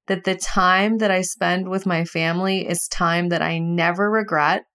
that 0.08 0.24
the 0.24 0.36
time 0.36 1.00
that 1.00 1.12
I 1.12 1.22
spend 1.22 1.70
with 1.70 1.86
my 1.86 2.06
family 2.06 2.68
is 2.68 2.88
time 2.88 3.30
that 3.30 3.42
I 3.42 3.60
never 3.60 4.10
regret. 4.10 4.66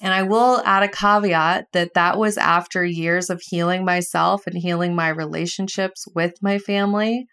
And 0.00 0.14
I 0.14 0.22
will 0.22 0.62
add 0.64 0.84
a 0.84 0.88
caveat 0.88 1.66
that 1.72 1.94
that 1.94 2.18
was 2.18 2.38
after 2.38 2.84
years 2.84 3.30
of 3.30 3.42
healing 3.42 3.84
myself 3.84 4.46
and 4.46 4.56
healing 4.56 4.94
my 4.94 5.08
relationships 5.08 6.06
with 6.14 6.34
my 6.40 6.58
family. 6.58 7.26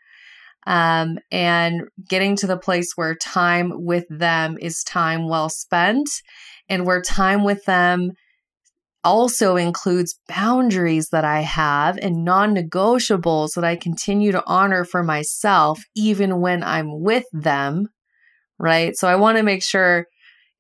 Um, 0.65 1.19
and 1.31 1.81
getting 2.09 2.35
to 2.37 2.47
the 2.47 2.57
place 2.57 2.93
where 2.95 3.13
time 3.13 3.71
with 3.75 4.05
them 4.09 4.57
is 4.59 4.83
time 4.83 5.29
well 5.29 5.47
spent 5.47 6.09
and 6.67 6.87
where 6.87 7.03
time 7.03 7.43
with 7.43 7.65
them 7.65 8.13
also 9.05 9.55
includes 9.55 10.19
boundaries 10.27 11.09
that 11.09 11.23
I 11.23 11.41
have 11.41 11.97
and 12.01 12.25
non 12.25 12.55
negotiables 12.55 13.53
that 13.53 13.63
I 13.63 13.75
continue 13.75 14.31
to 14.33 14.43
honor 14.45 14.83
for 14.83 15.03
myself, 15.03 15.81
even 15.95 16.41
when 16.41 16.63
I'm 16.63 17.01
with 17.01 17.25
them. 17.31 17.87
Right. 18.57 18.95
So 18.97 19.07
I 19.07 19.15
want 19.15 19.37
to 19.37 19.43
make 19.43 19.63
sure 19.63 20.07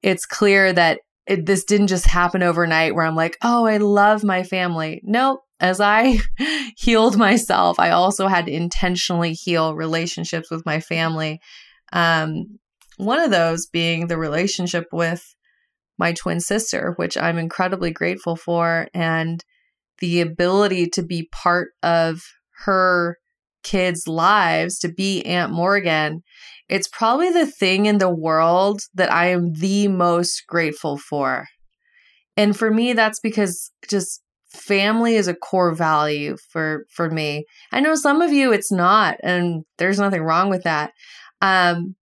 it's 0.03 0.25
clear 0.25 0.71
that 0.71 0.99
it, 1.27 1.45
this 1.45 1.63
didn't 1.63 1.87
just 1.87 2.05
happen 2.05 2.43
overnight 2.43 2.93
where 2.93 3.05
I'm 3.05 3.15
like, 3.15 3.37
oh, 3.41 3.65
I 3.65 3.77
love 3.77 4.23
my 4.23 4.43
family. 4.43 5.01
Nope. 5.03 5.41
As 5.59 5.81
I 5.81 6.19
healed 6.77 7.17
myself, 7.17 7.79
I 7.79 7.91
also 7.91 8.27
had 8.27 8.45
to 8.45 8.51
intentionally 8.51 9.33
heal 9.33 9.73
relationships 9.73 10.51
with 10.51 10.65
my 10.65 10.79
family. 10.79 11.39
Um, 11.93 12.59
one 12.97 13.19
of 13.19 13.31
those 13.31 13.65
being 13.65 14.07
the 14.07 14.17
relationship 14.17 14.85
with 14.91 15.35
my 15.97 16.13
twin 16.13 16.39
sister, 16.39 16.93
which 16.97 17.17
I'm 17.17 17.37
incredibly 17.37 17.91
grateful 17.91 18.35
for, 18.35 18.87
and 18.93 19.43
the 19.99 20.21
ability 20.21 20.87
to 20.87 21.03
be 21.03 21.29
part 21.31 21.69
of 21.81 22.21
her 22.65 23.17
kids' 23.63 24.07
lives, 24.07 24.79
to 24.79 24.89
be 24.89 25.23
Aunt 25.23 25.51
Morgan. 25.51 26.21
It's 26.69 26.87
probably 26.87 27.31
the 27.31 27.45
thing 27.45 27.85
in 27.85 27.97
the 27.97 28.09
world 28.09 28.81
that 28.93 29.11
I 29.11 29.27
am 29.27 29.53
the 29.53 29.87
most 29.87 30.43
grateful 30.47 30.97
for. 30.97 31.47
And 32.37 32.57
for 32.57 32.71
me, 32.71 32.93
that's 32.93 33.19
because 33.19 33.71
just 33.89 34.21
family 34.49 35.15
is 35.15 35.27
a 35.27 35.35
core 35.35 35.73
value 35.73 36.37
for 36.49 36.85
for 36.89 37.09
me. 37.09 37.45
I 37.71 37.79
know 37.81 37.95
some 37.95 38.21
of 38.21 38.31
you 38.31 38.51
it's 38.51 38.71
not, 38.71 39.17
and 39.23 39.63
there's 39.77 39.99
nothing 39.99 40.21
wrong 40.21 40.49
with 40.49 40.63
that. 40.63 40.91
Um, 41.41 41.95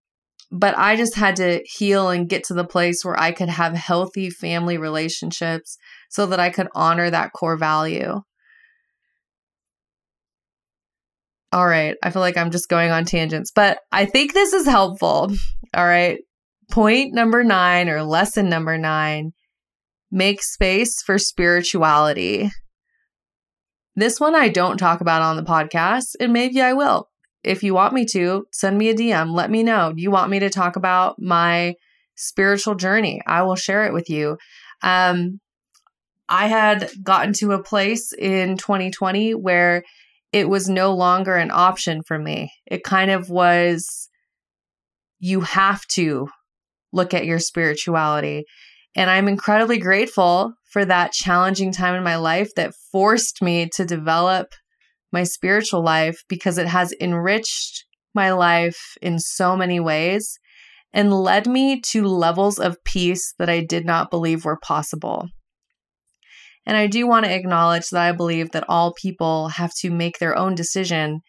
but 0.50 0.76
I 0.76 0.96
just 0.96 1.14
had 1.14 1.36
to 1.36 1.62
heal 1.64 2.10
and 2.10 2.28
get 2.28 2.44
to 2.44 2.54
the 2.54 2.64
place 2.64 3.04
where 3.04 3.18
I 3.18 3.32
could 3.32 3.48
have 3.48 3.74
healthy 3.74 4.30
family 4.30 4.78
relationships 4.78 5.78
so 6.08 6.26
that 6.26 6.40
I 6.40 6.50
could 6.50 6.68
honor 6.74 7.08
that 7.10 7.32
core 7.32 7.56
value. 7.56 8.20
All 11.52 11.66
right, 11.66 11.96
I 12.02 12.10
feel 12.10 12.20
like 12.20 12.36
I'm 12.36 12.50
just 12.50 12.68
going 12.68 12.90
on 12.90 13.04
tangents, 13.04 13.50
but 13.54 13.78
I 13.90 14.04
think 14.04 14.34
this 14.34 14.52
is 14.52 14.66
helpful. 14.66 15.32
All 15.74 15.86
right. 15.86 16.18
Point 16.70 17.12
number 17.12 17.42
nine 17.42 17.88
or 17.88 18.04
lesson 18.04 18.48
number 18.48 18.78
nine 18.78 19.32
make 20.12 20.42
space 20.42 21.02
for 21.02 21.18
spirituality. 21.18 22.50
This 23.96 24.20
one 24.20 24.34
I 24.34 24.48
don't 24.48 24.78
talk 24.78 25.00
about 25.00 25.22
on 25.22 25.36
the 25.36 25.42
podcast, 25.42 26.14
and 26.20 26.32
maybe 26.32 26.60
I 26.60 26.72
will 26.72 27.08
if 27.42 27.62
you 27.62 27.74
want 27.74 27.94
me 27.94 28.05
to, 28.07 28.46
send 28.53 28.76
me 28.76 28.90
a 28.90 28.94
DM. 28.94 29.35
Let 29.35 29.50
me 29.50 29.62
know. 29.62 29.92
You 29.96 30.11
want 30.11 30.31
me 30.31 30.38
to 30.40 30.50
talk 30.50 30.76
about 30.76 31.16
my 31.18 31.74
spiritual 32.14 32.74
journey? 32.74 33.20
I 33.26 33.42
will 33.42 33.57
share 33.57 33.87
it 33.87 33.92
with 33.92 34.11
you. 34.11 34.37
Um, 34.83 35.40
I 36.29 36.46
had 36.46 36.90
gotten 37.03 37.33
to 37.35 37.53
a 37.53 37.62
place 37.62 38.12
in 38.12 38.57
2020 38.57 39.35
where 39.35 39.83
it 40.33 40.48
was 40.48 40.68
no 40.68 40.94
longer 40.94 41.35
an 41.35 41.50
option 41.50 42.03
for 42.03 42.18
me. 42.18 42.53
It 42.66 42.85
kind 42.85 43.11
of 43.11 43.31
was, 43.31 44.09
you 45.18 45.40
have 45.40 45.85
to 45.94 46.29
look 46.92 47.14
at 47.14 47.24
your 47.24 47.40
spirituality. 47.40 48.44
And 48.94 49.11
I'm 49.11 49.29
incredibly 49.29 49.79
grateful 49.79 50.55
for 50.70 50.85
that 50.85 51.12
challenging 51.12 51.72
time 51.72 51.94
in 51.94 52.05
my 52.05 52.16
life 52.16 52.55
that 52.55 52.74
forced 52.92 53.42
me 53.42 53.68
to 53.74 53.85
develop 53.85 54.53
my 55.12 55.24
spiritual 55.24 55.82
life 55.82 56.22
because 56.28 56.58
it 56.58 56.66
has 56.66 56.94
enriched 57.00 57.84
my 58.14 58.32
life 58.32 58.96
in 59.02 59.18
so 59.18 59.56
many 59.56 59.80
ways 59.80 60.38
and 60.92 61.12
led 61.12 61.46
me 61.46 61.80
to 61.80 62.04
levels 62.04 62.58
of 62.58 62.82
peace 62.84 63.34
that 63.38 63.48
I 63.48 63.64
did 63.64 63.84
not 63.84 64.10
believe 64.10 64.44
were 64.44 64.58
possible. 64.58 65.28
And 66.66 66.76
I 66.76 66.86
do 66.86 67.06
want 67.06 67.24
to 67.24 67.34
acknowledge 67.34 67.88
that 67.90 68.02
I 68.02 68.12
believe 68.12 68.50
that 68.52 68.68
all 68.68 68.92
people 68.94 69.48
have 69.48 69.72
to 69.80 69.90
make 69.90 70.18
their 70.18 70.36
own 70.36 70.54
decision 70.54 71.20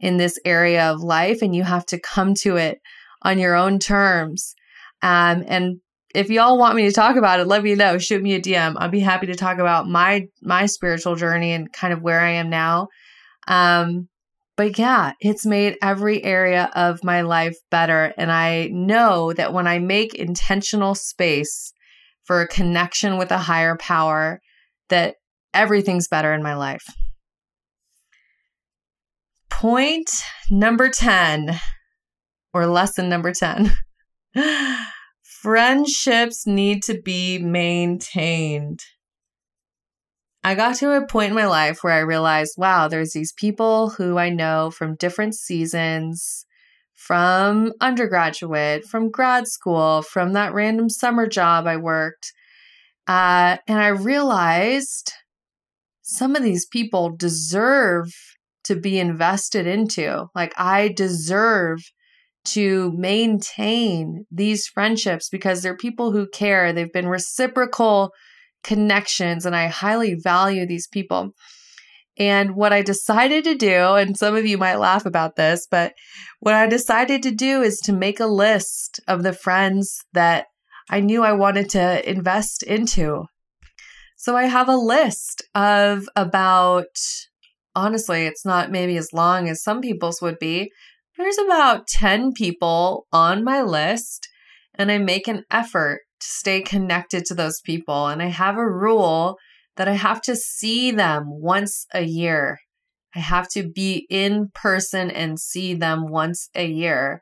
in 0.00 0.16
this 0.16 0.38
area 0.44 0.90
of 0.90 1.02
life, 1.02 1.42
and 1.42 1.54
you 1.54 1.64
have 1.64 1.84
to 1.86 2.00
come 2.00 2.34
to 2.34 2.56
it 2.56 2.78
on 3.22 3.38
your 3.38 3.56
own 3.56 3.78
terms. 3.78 4.54
Um, 5.02 5.44
and 5.46 5.80
if 6.14 6.30
y'all 6.30 6.58
want 6.58 6.76
me 6.76 6.86
to 6.86 6.92
talk 6.92 7.16
about 7.16 7.40
it, 7.40 7.46
let 7.46 7.62
me 7.62 7.74
know. 7.74 7.98
Shoot 7.98 8.22
me 8.22 8.34
a 8.34 8.40
DM. 8.40 8.76
I'd 8.78 8.90
be 8.90 9.00
happy 9.00 9.26
to 9.26 9.34
talk 9.34 9.58
about 9.58 9.88
my 9.88 10.26
my 10.40 10.66
spiritual 10.66 11.16
journey 11.16 11.52
and 11.52 11.72
kind 11.72 11.92
of 11.92 12.02
where 12.02 12.20
I 12.20 12.30
am 12.30 12.48
now. 12.48 12.88
Um, 13.48 14.08
but 14.56 14.78
yeah, 14.78 15.12
it's 15.20 15.46
made 15.46 15.76
every 15.82 16.22
area 16.22 16.70
of 16.74 17.02
my 17.02 17.22
life 17.22 17.56
better. 17.70 18.12
And 18.18 18.30
I 18.30 18.68
know 18.72 19.32
that 19.32 19.52
when 19.52 19.66
I 19.66 19.78
make 19.78 20.14
intentional 20.14 20.94
space 20.94 21.72
for 22.24 22.40
a 22.40 22.48
connection 22.48 23.18
with 23.18 23.30
a 23.30 23.38
higher 23.38 23.76
power, 23.76 24.40
that 24.88 25.14
everything's 25.54 26.08
better 26.08 26.32
in 26.34 26.42
my 26.42 26.54
life. 26.54 26.84
Point 29.48 30.10
number 30.50 30.88
10, 30.88 31.58
or 32.52 32.66
lesson 32.66 33.08
number 33.08 33.32
10 33.32 33.72
friendships 35.22 36.46
need 36.46 36.82
to 36.82 37.00
be 37.00 37.38
maintained. 37.38 38.80
I 40.44 40.54
got 40.54 40.76
to 40.76 40.92
a 40.92 41.06
point 41.06 41.30
in 41.30 41.34
my 41.34 41.46
life 41.46 41.82
where 41.82 41.92
I 41.92 41.98
realized, 41.98 42.54
wow, 42.56 42.88
there's 42.88 43.12
these 43.12 43.32
people 43.32 43.90
who 43.90 44.18
I 44.18 44.30
know 44.30 44.70
from 44.70 44.96
different 44.96 45.34
seasons, 45.34 46.46
from 46.94 47.72
undergraduate, 47.80 48.84
from 48.84 49.10
grad 49.10 49.48
school, 49.48 50.02
from 50.02 50.32
that 50.34 50.54
random 50.54 50.88
summer 50.88 51.26
job 51.26 51.66
I 51.66 51.76
worked. 51.76 52.32
Uh, 53.06 53.56
and 53.66 53.78
I 53.80 53.88
realized 53.88 55.12
some 56.02 56.36
of 56.36 56.42
these 56.42 56.66
people 56.66 57.10
deserve 57.10 58.12
to 58.64 58.76
be 58.76 58.98
invested 58.98 59.66
into. 59.66 60.26
Like, 60.34 60.52
I 60.56 60.88
deserve 60.88 61.80
to 62.46 62.92
maintain 62.96 64.24
these 64.30 64.66
friendships 64.66 65.28
because 65.28 65.62
they're 65.62 65.76
people 65.76 66.12
who 66.12 66.28
care. 66.28 66.72
They've 66.72 66.92
been 66.92 67.08
reciprocal 67.08 68.12
connections, 68.62 69.46
and 69.46 69.54
I 69.54 69.66
highly 69.68 70.14
value 70.14 70.66
these 70.66 70.86
people. 70.86 71.34
And 72.18 72.56
what 72.56 72.72
I 72.72 72.82
decided 72.82 73.44
to 73.44 73.54
do, 73.54 73.94
and 73.94 74.18
some 74.18 74.34
of 74.34 74.44
you 74.44 74.58
might 74.58 74.80
laugh 74.80 75.06
about 75.06 75.36
this, 75.36 75.68
but 75.70 75.92
what 76.40 76.54
I 76.54 76.66
decided 76.66 77.22
to 77.22 77.30
do 77.30 77.62
is 77.62 77.78
to 77.80 77.92
make 77.92 78.18
a 78.18 78.26
list 78.26 79.00
of 79.06 79.22
the 79.22 79.32
friends 79.32 80.00
that 80.12 80.46
I 80.90 81.00
knew 81.00 81.22
I 81.22 81.32
wanted 81.32 81.70
to 81.70 82.08
invest 82.08 82.62
into. 82.64 83.26
So 84.16 84.36
I 84.36 84.44
have 84.44 84.68
a 84.68 84.76
list 84.76 85.44
of 85.54 86.08
about, 86.16 86.86
honestly, 87.76 88.26
it's 88.26 88.44
not 88.44 88.72
maybe 88.72 88.96
as 88.96 89.12
long 89.12 89.48
as 89.48 89.62
some 89.62 89.80
people's 89.80 90.20
would 90.20 90.40
be. 90.40 90.72
There's 91.16 91.38
about 91.38 91.86
10 91.86 92.32
people 92.32 93.06
on 93.12 93.44
my 93.44 93.62
list, 93.62 94.28
and 94.74 94.90
I 94.90 94.98
make 94.98 95.28
an 95.28 95.44
effort 95.52 96.00
to 96.20 96.26
stay 96.26 96.60
connected 96.60 97.24
to 97.26 97.34
those 97.34 97.60
people. 97.64 98.08
And 98.08 98.22
I 98.22 98.26
have 98.26 98.56
a 98.56 98.68
rule 98.68 99.36
that 99.76 99.88
I 99.88 99.94
have 99.94 100.20
to 100.22 100.36
see 100.36 100.90
them 100.90 101.24
once 101.26 101.86
a 101.94 102.02
year. 102.02 102.58
I 103.14 103.20
have 103.20 103.48
to 103.50 103.68
be 103.68 104.06
in 104.10 104.50
person 104.54 105.10
and 105.10 105.38
see 105.38 105.74
them 105.74 106.08
once 106.08 106.48
a 106.54 106.66
year. 106.66 107.20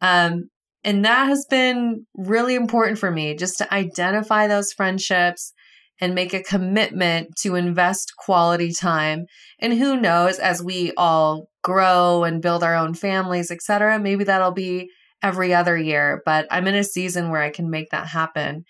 Um, 0.00 0.48
and 0.84 1.04
that 1.04 1.26
has 1.28 1.46
been 1.48 2.06
really 2.16 2.54
important 2.54 2.98
for 2.98 3.10
me 3.10 3.36
just 3.36 3.58
to 3.58 3.72
identify 3.72 4.46
those 4.46 4.72
friendships 4.72 5.52
and 6.00 6.14
make 6.14 6.34
a 6.34 6.42
commitment 6.42 7.28
to 7.42 7.54
invest 7.54 8.12
quality 8.18 8.72
time. 8.72 9.26
And 9.60 9.74
who 9.74 10.00
knows, 10.00 10.38
as 10.40 10.60
we 10.62 10.92
all 10.96 11.46
grow 11.62 12.24
and 12.24 12.42
build 12.42 12.64
our 12.64 12.74
own 12.74 12.94
families, 12.94 13.52
etc., 13.52 14.00
maybe 14.00 14.24
that'll 14.24 14.52
be 14.52 14.90
every 15.22 15.54
other 15.54 15.76
year. 15.76 16.22
But 16.24 16.46
I'm 16.50 16.66
in 16.66 16.74
a 16.74 16.84
season 16.84 17.30
where 17.30 17.42
I 17.42 17.50
can 17.50 17.70
make 17.70 17.90
that 17.90 18.08
happen. 18.08 18.64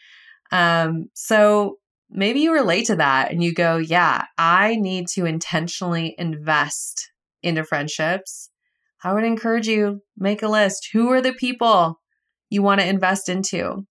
Um, 0.51 1.09
so 1.15 1.77
maybe 2.11 2.41
you 2.41 2.53
relate 2.53 2.87
to 2.87 2.97
that 2.97 3.33
and 3.33 3.43
you 3.43 3.55
go, 3.55 3.79
yeah, 3.79 4.27
I 4.37 4.77
need 4.77 5.09
to 5.15 5.25
intentionally 5.25 6.15
invest 6.19 7.11
into 7.43 7.65
friendships. 7.65 8.51
I 9.03 9.13
would 9.13 9.25
encourage 9.25 9.67
you 9.67 10.03
make 10.17 10.43
a 10.43 10.49
list. 10.49 10.91
Who 10.93 11.11
are 11.11 11.21
the 11.21 11.33
people 11.33 12.01
you 12.51 12.63
want 12.63 12.81
to 12.81 12.89
invest 12.89 13.29
into? 13.29 13.87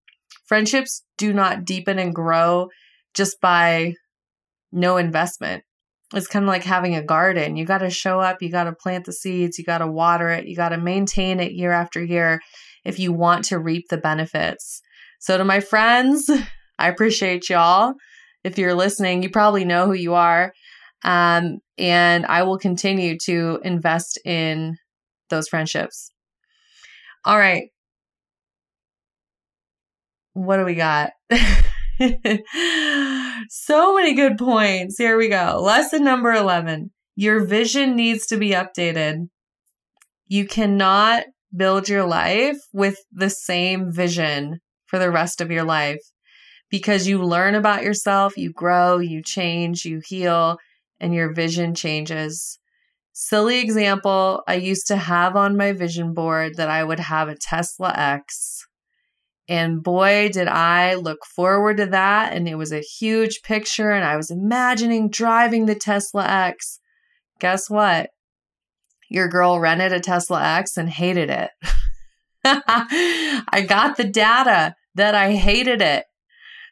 Friendships 0.45 1.03
do 1.17 1.33
not 1.33 1.65
deepen 1.65 1.99
and 1.99 2.13
grow 2.13 2.69
just 3.13 3.41
by 3.41 3.95
no 4.71 4.97
investment. 4.97 5.63
It's 6.13 6.27
kind 6.27 6.43
of 6.43 6.49
like 6.49 6.63
having 6.63 6.95
a 6.95 7.03
garden. 7.03 7.55
You 7.55 7.65
got 7.65 7.79
to 7.79 7.89
show 7.89 8.19
up, 8.19 8.41
you 8.41 8.49
got 8.49 8.65
to 8.65 8.73
plant 8.73 9.05
the 9.05 9.13
seeds, 9.13 9.57
you 9.57 9.63
got 9.63 9.77
to 9.79 9.87
water 9.87 10.29
it, 10.29 10.45
you 10.45 10.55
got 10.55 10.69
to 10.69 10.77
maintain 10.77 11.39
it 11.39 11.53
year 11.53 11.71
after 11.71 12.03
year 12.03 12.41
if 12.83 12.99
you 12.99 13.13
want 13.13 13.45
to 13.45 13.59
reap 13.59 13.87
the 13.89 13.97
benefits. 13.97 14.81
So, 15.19 15.37
to 15.37 15.45
my 15.45 15.59
friends, 15.59 16.29
I 16.79 16.89
appreciate 16.89 17.49
y'all. 17.49 17.93
If 18.43 18.57
you're 18.57 18.73
listening, 18.73 19.23
you 19.23 19.29
probably 19.29 19.65
know 19.65 19.85
who 19.85 19.93
you 19.93 20.15
are. 20.15 20.51
Um, 21.03 21.59
and 21.77 22.25
I 22.25 22.43
will 22.43 22.57
continue 22.57 23.17
to 23.25 23.59
invest 23.63 24.19
in 24.25 24.77
those 25.29 25.47
friendships. 25.47 26.11
All 27.23 27.37
right. 27.37 27.69
What 30.33 30.57
do 30.57 30.65
we 30.65 30.75
got? 30.75 31.11
so 33.53 33.95
many 33.95 34.13
good 34.13 34.37
points. 34.37 34.97
Here 34.97 35.17
we 35.17 35.27
go. 35.27 35.59
Lesson 35.61 36.05
number 36.05 36.31
11 36.31 36.89
Your 37.17 37.43
vision 37.43 37.97
needs 37.97 38.25
to 38.27 38.37
be 38.37 38.51
updated. 38.51 39.27
You 40.25 40.47
cannot 40.47 41.25
build 41.53 41.89
your 41.89 42.05
life 42.05 42.55
with 42.71 42.99
the 43.11 43.29
same 43.29 43.91
vision 43.91 44.61
for 44.85 44.99
the 44.99 45.11
rest 45.11 45.41
of 45.41 45.51
your 45.51 45.65
life 45.65 45.99
because 46.69 47.09
you 47.09 47.21
learn 47.21 47.53
about 47.53 47.83
yourself, 47.83 48.37
you 48.37 48.53
grow, 48.53 48.99
you 48.99 49.21
change, 49.21 49.83
you 49.83 50.01
heal, 50.05 50.57
and 51.01 51.13
your 51.13 51.33
vision 51.33 51.75
changes. 51.75 52.57
Silly 53.11 53.59
example 53.59 54.43
I 54.47 54.53
used 54.53 54.87
to 54.87 54.95
have 54.95 55.35
on 55.35 55.57
my 55.57 55.73
vision 55.73 56.13
board 56.13 56.55
that 56.55 56.69
I 56.69 56.85
would 56.85 57.01
have 57.01 57.27
a 57.27 57.35
Tesla 57.35 57.93
X. 57.97 58.65
And 59.51 59.83
boy, 59.83 60.29
did 60.31 60.47
I 60.47 60.95
look 60.95 61.25
forward 61.25 61.75
to 61.75 61.85
that. 61.87 62.31
And 62.31 62.47
it 62.47 62.55
was 62.55 62.71
a 62.71 62.79
huge 62.79 63.41
picture, 63.41 63.91
and 63.91 64.05
I 64.05 64.15
was 64.15 64.31
imagining 64.31 65.09
driving 65.09 65.65
the 65.65 65.75
Tesla 65.75 66.25
X. 66.25 66.79
Guess 67.41 67.69
what? 67.69 68.11
Your 69.09 69.27
girl 69.27 69.59
rented 69.59 69.91
a 69.91 69.99
Tesla 69.99 70.41
X 70.41 70.77
and 70.77 70.89
hated 70.89 71.29
it. 71.29 71.49
I 72.45 73.65
got 73.67 73.97
the 73.97 74.05
data 74.05 74.73
that 74.95 75.15
I 75.15 75.33
hated 75.33 75.81
it. 75.81 76.05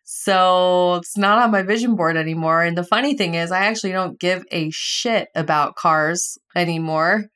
So 0.06 0.96
it's 0.96 1.18
not 1.18 1.38
on 1.38 1.52
my 1.52 1.64
vision 1.64 1.98
board 1.98 2.16
anymore. 2.16 2.64
And 2.64 2.78
the 2.78 2.86
funny 2.86 3.14
thing 3.14 3.34
is, 3.34 3.52
I 3.52 3.66
actually 3.66 3.92
don't 3.92 4.18
give 4.18 4.46
a 4.52 4.70
shit 4.70 5.28
about 5.36 5.76
cars 5.76 6.38
anymore. 6.56 7.26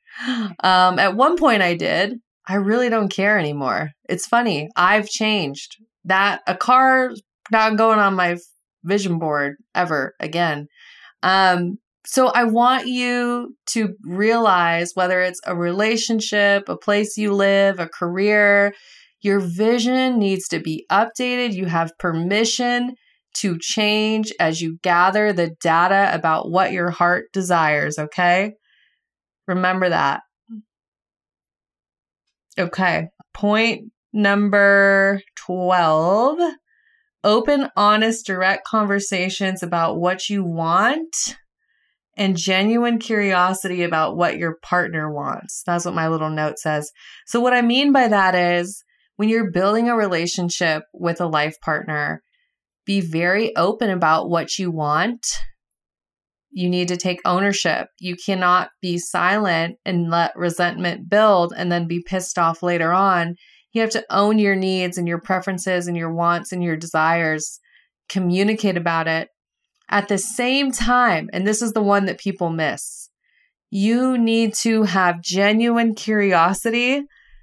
Um, 0.62 1.00
at 1.00 1.16
one 1.16 1.36
point, 1.36 1.60
I 1.60 1.74
did. 1.74 2.20
I 2.46 2.54
really 2.56 2.88
don't 2.88 3.08
care 3.08 3.38
anymore. 3.38 3.90
It's 4.08 4.26
funny. 4.26 4.68
I've 4.76 5.08
changed. 5.08 5.76
That 6.04 6.42
a 6.46 6.54
car 6.54 7.12
not 7.50 7.76
going 7.76 7.98
on 7.98 8.14
my 8.14 8.36
vision 8.84 9.18
board 9.18 9.56
ever 9.74 10.14
again. 10.20 10.66
Um, 11.22 11.78
so 12.06 12.26
I 12.28 12.44
want 12.44 12.86
you 12.86 13.56
to 13.68 13.94
realize 14.02 14.92
whether 14.94 15.20
it's 15.22 15.40
a 15.46 15.56
relationship, 15.56 16.68
a 16.68 16.76
place 16.76 17.16
you 17.16 17.32
live, 17.32 17.80
a 17.80 17.88
career, 17.88 18.74
your 19.22 19.40
vision 19.40 20.18
needs 20.18 20.48
to 20.48 20.60
be 20.60 20.84
updated. 20.92 21.54
You 21.54 21.64
have 21.64 21.96
permission 21.98 22.94
to 23.38 23.58
change 23.58 24.32
as 24.38 24.60
you 24.60 24.78
gather 24.82 25.32
the 25.32 25.56
data 25.62 26.10
about 26.12 26.50
what 26.50 26.72
your 26.72 26.90
heart 26.90 27.32
desires, 27.32 27.98
okay? 27.98 28.52
Remember 29.48 29.88
that. 29.88 30.20
Okay, 32.58 33.08
point 33.32 33.90
number 34.12 35.20
12 35.36 36.38
open, 37.24 37.68
honest, 37.74 38.26
direct 38.26 38.66
conversations 38.66 39.62
about 39.62 39.96
what 39.96 40.28
you 40.28 40.44
want 40.44 41.36
and 42.16 42.36
genuine 42.36 42.98
curiosity 42.98 43.82
about 43.82 44.16
what 44.16 44.36
your 44.36 44.56
partner 44.62 45.10
wants. 45.10 45.62
That's 45.66 45.84
what 45.84 45.94
my 45.94 46.08
little 46.08 46.30
note 46.30 46.58
says. 46.58 46.92
So, 47.26 47.40
what 47.40 47.54
I 47.54 47.62
mean 47.62 47.92
by 47.92 48.08
that 48.08 48.34
is 48.34 48.84
when 49.16 49.28
you're 49.28 49.50
building 49.50 49.88
a 49.88 49.96
relationship 49.96 50.84
with 50.92 51.20
a 51.20 51.26
life 51.26 51.60
partner, 51.60 52.22
be 52.84 53.00
very 53.00 53.56
open 53.56 53.90
about 53.90 54.28
what 54.28 54.58
you 54.58 54.70
want. 54.70 55.26
You 56.56 56.70
need 56.70 56.86
to 56.88 56.96
take 56.96 57.20
ownership. 57.24 57.88
You 57.98 58.14
cannot 58.14 58.70
be 58.80 58.96
silent 58.96 59.76
and 59.84 60.08
let 60.08 60.36
resentment 60.36 61.10
build 61.10 61.52
and 61.56 61.70
then 61.70 61.88
be 61.88 62.00
pissed 62.00 62.38
off 62.38 62.62
later 62.62 62.92
on. 62.92 63.34
You 63.72 63.80
have 63.80 63.90
to 63.90 64.04
own 64.08 64.38
your 64.38 64.54
needs 64.54 64.96
and 64.96 65.08
your 65.08 65.20
preferences 65.20 65.88
and 65.88 65.96
your 65.96 66.14
wants 66.14 66.52
and 66.52 66.62
your 66.62 66.76
desires. 66.76 67.58
Communicate 68.08 68.76
about 68.76 69.08
it. 69.08 69.30
At 69.90 70.06
the 70.06 70.16
same 70.16 70.70
time, 70.70 71.28
and 71.32 71.44
this 71.44 71.60
is 71.60 71.72
the 71.72 71.82
one 71.82 72.04
that 72.04 72.20
people 72.20 72.50
miss, 72.50 73.10
you 73.68 74.16
need 74.16 74.54
to 74.62 74.84
have 74.84 75.20
genuine 75.20 75.96
curiosity 75.96 77.02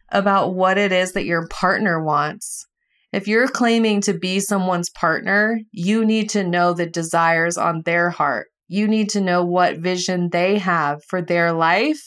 about 0.10 0.56
what 0.56 0.78
it 0.78 0.93
is 0.93 1.12
that 1.12 1.26
your 1.26 1.50
partner 1.50 2.02
wants. 2.02 2.65
If 3.12 3.28
you're 3.28 3.50
claiming 3.50 4.00
to 4.02 4.13
be 4.13 4.39
someone's 4.39 4.89
partner, 4.89 5.60
you 5.74 6.06
need 6.06 6.30
to 6.30 6.45
know 6.45 6.71
the 6.74 6.86
desires 6.86 7.58
on 7.58 7.82
their 7.84 8.10
heart. 8.10 8.47
You 8.72 8.88
need 8.88 9.10
to 9.10 9.20
know 9.20 9.44
what 9.44 9.80
vision 9.80 10.30
they 10.32 10.58
have 10.58 11.04
for 11.10 11.22
their 11.22 11.52
life. 11.52 12.00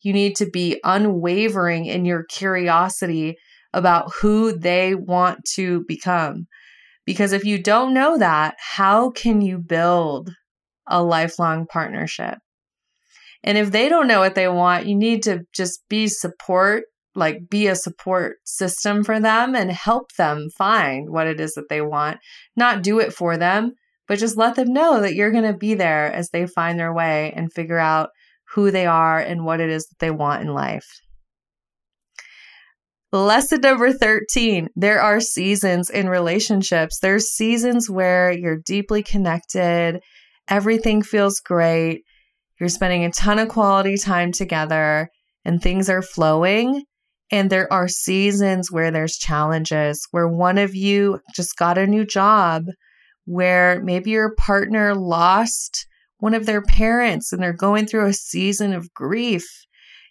You 0.00 0.12
need 0.12 0.36
to 0.36 0.48
be 0.48 0.78
unwavering 0.84 1.86
in 1.86 2.04
your 2.04 2.22
curiosity 2.22 3.34
about 3.72 4.12
who 4.20 4.56
they 4.56 4.94
want 4.94 5.40
to 5.56 5.84
become. 5.88 6.46
Because 7.04 7.32
if 7.32 7.44
you 7.44 7.60
don't 7.60 7.92
know 7.92 8.16
that, 8.16 8.54
how 8.60 9.10
can 9.10 9.40
you 9.40 9.58
build 9.58 10.30
a 10.86 11.02
lifelong 11.02 11.66
partnership? 11.66 12.38
And 13.42 13.58
if 13.58 13.72
they 13.72 13.88
don't 13.88 14.06
know 14.06 14.20
what 14.20 14.36
they 14.36 14.46
want, 14.46 14.86
you 14.86 14.94
need 14.94 15.24
to 15.24 15.40
just 15.52 15.80
be 15.88 16.06
support 16.06 16.84
like 17.16 17.48
be 17.50 17.66
a 17.66 17.74
support 17.74 18.36
system 18.44 19.02
for 19.02 19.18
them 19.18 19.56
and 19.56 19.72
help 19.72 20.12
them 20.16 20.48
find 20.56 21.10
what 21.10 21.26
it 21.26 21.40
is 21.40 21.54
that 21.54 21.68
they 21.68 21.80
want. 21.80 22.18
Not 22.54 22.84
do 22.84 23.00
it 23.00 23.12
for 23.12 23.36
them, 23.36 23.72
but 24.08 24.18
just 24.18 24.36
let 24.36 24.56
them 24.56 24.72
know 24.72 25.00
that 25.00 25.14
you're 25.14 25.30
going 25.30 25.50
to 25.50 25.56
be 25.56 25.74
there 25.74 26.12
as 26.12 26.30
they 26.30 26.46
find 26.46 26.78
their 26.78 26.92
way 26.92 27.32
and 27.36 27.52
figure 27.52 27.78
out 27.78 28.10
who 28.54 28.70
they 28.70 28.86
are 28.86 29.18
and 29.18 29.44
what 29.44 29.60
it 29.60 29.70
is 29.70 29.86
that 29.86 29.98
they 29.98 30.10
want 30.10 30.42
in 30.42 30.52
life. 30.52 30.86
Lesson 33.12 33.60
number 33.60 33.92
13 33.92 34.68
there 34.74 35.00
are 35.00 35.20
seasons 35.20 35.88
in 35.88 36.08
relationships. 36.08 36.98
There's 37.00 37.28
seasons 37.28 37.88
where 37.88 38.32
you're 38.32 38.58
deeply 38.58 39.02
connected 39.02 40.00
everything 40.48 41.02
feels 41.02 41.40
great. 41.40 42.02
You're 42.58 42.68
spending 42.68 43.04
a 43.04 43.10
ton 43.10 43.38
of 43.38 43.48
quality 43.48 43.96
time 43.96 44.32
together 44.32 45.08
and 45.44 45.60
things 45.60 45.88
are 45.88 46.02
flowing. 46.02 46.84
And 47.30 47.50
there 47.50 47.72
are 47.72 47.88
seasons 47.88 48.70
where 48.70 48.90
there's 48.90 49.16
challenges, 49.16 50.06
where 50.10 50.28
one 50.28 50.58
of 50.58 50.74
you 50.74 51.20
just 51.34 51.56
got 51.56 51.78
a 51.78 51.86
new 51.86 52.04
job, 52.04 52.64
where 53.24 53.80
maybe 53.82 54.10
your 54.10 54.34
partner 54.36 54.94
lost 54.94 55.86
one 56.18 56.34
of 56.34 56.46
their 56.46 56.62
parents 56.62 57.32
and 57.32 57.42
they're 57.42 57.52
going 57.52 57.86
through 57.86 58.06
a 58.06 58.12
season 58.12 58.72
of 58.72 58.92
grief. 58.94 59.46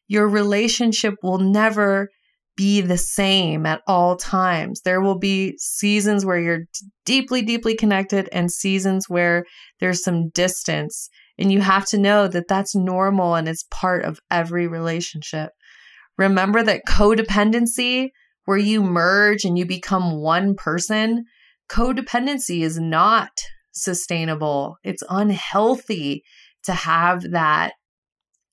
Your 0.07 0.27
relationship 0.27 1.15
will 1.23 1.39
never 1.39 2.09
be 2.55 2.81
the 2.81 2.97
same 2.97 3.65
at 3.65 3.81
all 3.87 4.15
times. 4.15 4.81
There 4.81 5.01
will 5.01 5.17
be 5.17 5.55
seasons 5.57 6.25
where 6.25 6.39
you're 6.39 6.65
deeply, 7.05 7.41
deeply 7.41 7.75
connected 7.75 8.29
and 8.31 8.51
seasons 8.51 9.09
where 9.09 9.45
there's 9.79 10.03
some 10.03 10.29
distance. 10.29 11.09
And 11.39 11.51
you 11.51 11.61
have 11.61 11.87
to 11.87 11.97
know 11.97 12.27
that 12.27 12.47
that's 12.47 12.75
normal 12.75 13.33
and 13.33 13.47
it's 13.47 13.65
part 13.71 14.05
of 14.05 14.19
every 14.29 14.67
relationship. 14.67 15.49
Remember 16.17 16.61
that 16.61 16.83
codependency, 16.87 18.09
where 18.45 18.57
you 18.57 18.83
merge 18.83 19.45
and 19.45 19.57
you 19.57 19.65
become 19.65 20.21
one 20.21 20.53
person, 20.53 21.23
codependency 21.69 22.61
is 22.61 22.79
not 22.79 23.31
sustainable. 23.71 24.77
It's 24.83 25.03
unhealthy 25.09 26.23
to 26.63 26.73
have 26.73 27.31
that 27.31 27.73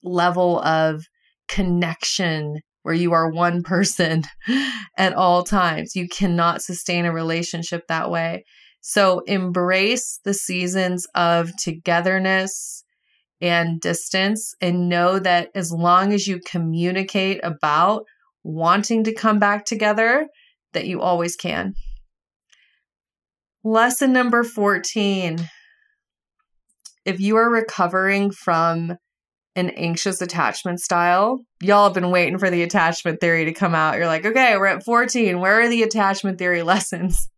level 0.03 0.61
of 0.61 1.05
connection 1.49 2.61
where 2.83 2.95
you 2.95 3.13
are 3.13 3.31
one 3.31 3.63
person 3.65 4.25
at 4.97 5.13
all 5.13 5.43
times. 5.43 5.95
You 5.95 6.09
cannot 6.09 6.63
sustain 6.63 7.05
a 7.05 7.13
relationship 7.13 7.83
that 7.89 8.11
way. 8.11 8.45
So 8.81 9.21
embrace 9.27 10.21
the 10.25 10.33
seasons 10.33 11.07
of 11.15 11.51
togetherness 11.63 12.85
and 13.41 13.81
distance 13.81 14.55
and 14.61 14.89
know 14.89 15.19
that 15.19 15.49
as 15.55 15.73
long 15.73 16.13
as 16.13 16.27
you 16.27 16.41
communicate 16.47 17.41
about 17.43 18.05
wanting 18.43 19.05
to 19.05 19.15
come 19.15 19.39
back 19.39 19.67
together, 19.67 20.27
that 20.73 20.87
you 20.87 21.01
always 21.01 21.37
can. 21.37 21.75
Lesson 23.63 24.13
number 24.13 24.43
14. 24.43 25.39
If 27.05 27.21
you 27.21 27.37
are 27.37 27.51
recovering 27.51 28.31
from 28.31 28.97
an 29.57 29.71
anxious 29.71 30.21
attachment 30.21 30.81
style. 30.81 31.41
Y'all 31.61 31.85
have 31.85 31.95
been 31.95 32.11
waiting 32.11 32.39
for 32.39 32.51
the 32.51 32.63
attachment 32.63 33.21
theory 33.21 33.45
to 33.45 33.53
come 33.53 33.75
out. 33.75 33.97
You're 33.97 34.07
like, 34.07 34.25
okay, 34.25 34.57
we're 34.57 34.67
at 34.67 34.85
14. 34.85 35.41
Where 35.41 35.61
are 35.61 35.69
the 35.69 35.83
attachment 35.83 36.39
theory 36.39 36.63
lessons? 36.65 37.29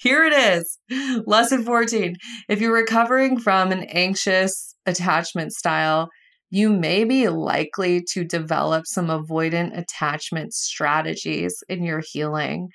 Here 0.00 0.24
it 0.24 0.32
is. 0.32 0.78
Lesson 1.26 1.62
14. 1.62 2.16
If 2.48 2.60
you're 2.60 2.74
recovering 2.74 3.38
from 3.38 3.70
an 3.70 3.84
anxious 3.84 4.74
attachment 4.86 5.52
style, 5.52 6.08
you 6.48 6.70
may 6.70 7.04
be 7.04 7.28
likely 7.28 8.02
to 8.12 8.24
develop 8.24 8.86
some 8.86 9.08
avoidant 9.08 9.76
attachment 9.76 10.54
strategies 10.54 11.62
in 11.68 11.84
your 11.84 12.02
healing. 12.12 12.68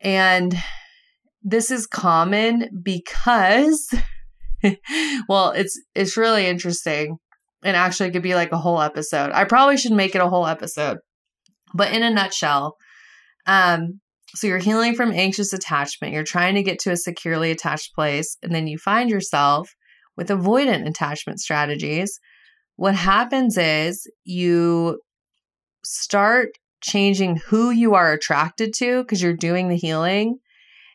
And 0.00 0.54
this 1.44 1.70
is 1.70 1.86
common 1.86 2.68
because 2.82 3.94
well, 5.28 5.50
it's 5.50 5.80
it's 5.94 6.16
really 6.16 6.46
interesting 6.46 7.18
and 7.62 7.76
actually 7.76 8.10
could 8.10 8.22
be 8.22 8.34
like 8.34 8.52
a 8.52 8.58
whole 8.58 8.80
episode. 8.80 9.30
I 9.32 9.44
probably 9.44 9.76
should 9.76 9.92
make 9.92 10.14
it 10.14 10.20
a 10.20 10.28
whole 10.28 10.46
episode. 10.46 10.98
But 11.74 11.92
in 11.92 12.02
a 12.02 12.10
nutshell, 12.10 12.76
um, 13.46 14.00
so 14.34 14.46
you're 14.46 14.58
healing 14.58 14.94
from 14.94 15.12
anxious 15.12 15.52
attachment. 15.52 16.12
You're 16.12 16.24
trying 16.24 16.54
to 16.54 16.62
get 16.62 16.78
to 16.80 16.92
a 16.92 16.96
securely 16.96 17.50
attached 17.50 17.94
place, 17.94 18.36
and 18.42 18.54
then 18.54 18.66
you 18.66 18.78
find 18.78 19.10
yourself 19.10 19.70
with 20.16 20.28
avoidant 20.28 20.88
attachment 20.88 21.40
strategies. 21.40 22.18
What 22.76 22.94
happens 22.94 23.56
is 23.56 24.10
you 24.24 25.00
start 25.84 26.50
changing 26.82 27.36
who 27.36 27.70
you 27.70 27.94
are 27.94 28.12
attracted 28.12 28.72
to 28.74 29.02
because 29.02 29.22
you're 29.22 29.36
doing 29.36 29.68
the 29.68 29.76
healing. 29.76 30.38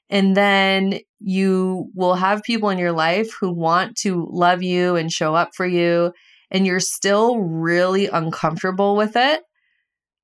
And 0.09 0.35
then 0.35 0.99
you 1.19 1.89
will 1.93 2.15
have 2.15 2.43
people 2.43 2.69
in 2.69 2.77
your 2.77 2.91
life 2.91 3.29
who 3.39 3.53
want 3.53 3.95
to 3.97 4.27
love 4.31 4.63
you 4.63 4.95
and 4.95 5.11
show 5.11 5.35
up 5.35 5.49
for 5.55 5.67
you 5.67 6.11
and 6.51 6.65
you're 6.65 6.79
still 6.79 7.37
really 7.39 8.07
uncomfortable 8.07 8.95
with 8.95 9.15
it 9.15 9.41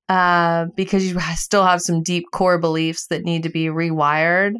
uh, 0.08 0.66
because 0.76 1.06
you 1.06 1.18
still 1.34 1.64
have 1.64 1.80
some 1.80 2.02
deep 2.02 2.24
core 2.32 2.58
beliefs 2.58 3.06
that 3.08 3.24
need 3.24 3.42
to 3.44 3.48
be 3.48 3.66
rewired. 3.66 4.54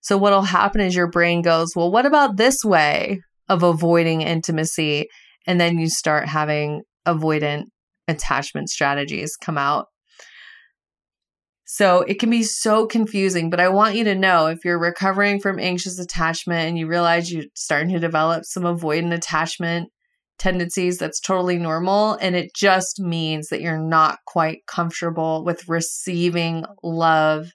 So, 0.00 0.16
what'll 0.16 0.42
happen 0.42 0.80
is 0.80 0.94
your 0.94 1.10
brain 1.10 1.42
goes, 1.42 1.74
Well, 1.74 1.90
what 1.90 2.06
about 2.06 2.36
this 2.36 2.58
way 2.64 3.20
of 3.48 3.62
avoiding 3.62 4.22
intimacy? 4.22 5.08
And 5.46 5.60
then 5.60 5.78
you 5.78 5.88
start 5.88 6.28
having 6.28 6.82
avoidant 7.06 7.64
attachment 8.06 8.68
strategies 8.68 9.36
come 9.40 9.58
out. 9.58 9.86
So 11.70 12.00
it 12.00 12.18
can 12.18 12.30
be 12.30 12.44
so 12.44 12.86
confusing, 12.86 13.50
but 13.50 13.60
I 13.60 13.68
want 13.68 13.94
you 13.94 14.02
to 14.04 14.14
know 14.14 14.46
if 14.46 14.64
you're 14.64 14.78
recovering 14.78 15.38
from 15.38 15.58
anxious 15.58 15.98
attachment 15.98 16.66
and 16.66 16.78
you 16.78 16.86
realize 16.86 17.30
you're 17.30 17.44
starting 17.52 17.92
to 17.92 18.00
develop 18.00 18.46
some 18.46 18.62
avoidant 18.62 19.12
attachment 19.12 19.90
tendencies 20.38 20.96
that's 20.96 21.20
totally 21.20 21.58
normal. 21.58 22.14
And 22.22 22.34
it 22.34 22.54
just 22.54 22.98
means 22.98 23.48
that 23.48 23.60
you're 23.60 23.78
not 23.78 24.20
quite 24.26 24.64
comfortable 24.66 25.44
with 25.44 25.68
receiving 25.68 26.64
love 26.82 27.52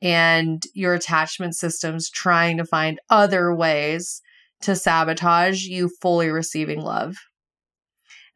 and 0.00 0.62
your 0.72 0.94
attachment 0.94 1.56
system's 1.56 2.08
trying 2.08 2.56
to 2.58 2.64
find 2.64 3.00
other 3.10 3.52
ways 3.52 4.22
to 4.60 4.76
sabotage 4.76 5.64
you 5.64 5.90
fully 6.00 6.30
receiving 6.30 6.82
love. 6.82 7.16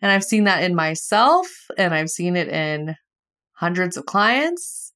And 0.02 0.10
I've 0.10 0.24
seen 0.24 0.42
that 0.44 0.64
in 0.64 0.74
myself 0.74 1.46
and 1.78 1.94
I've 1.94 2.10
seen 2.10 2.34
it 2.36 2.48
in 2.48 2.96
hundreds 3.52 3.96
of 3.96 4.06
clients. 4.06 4.90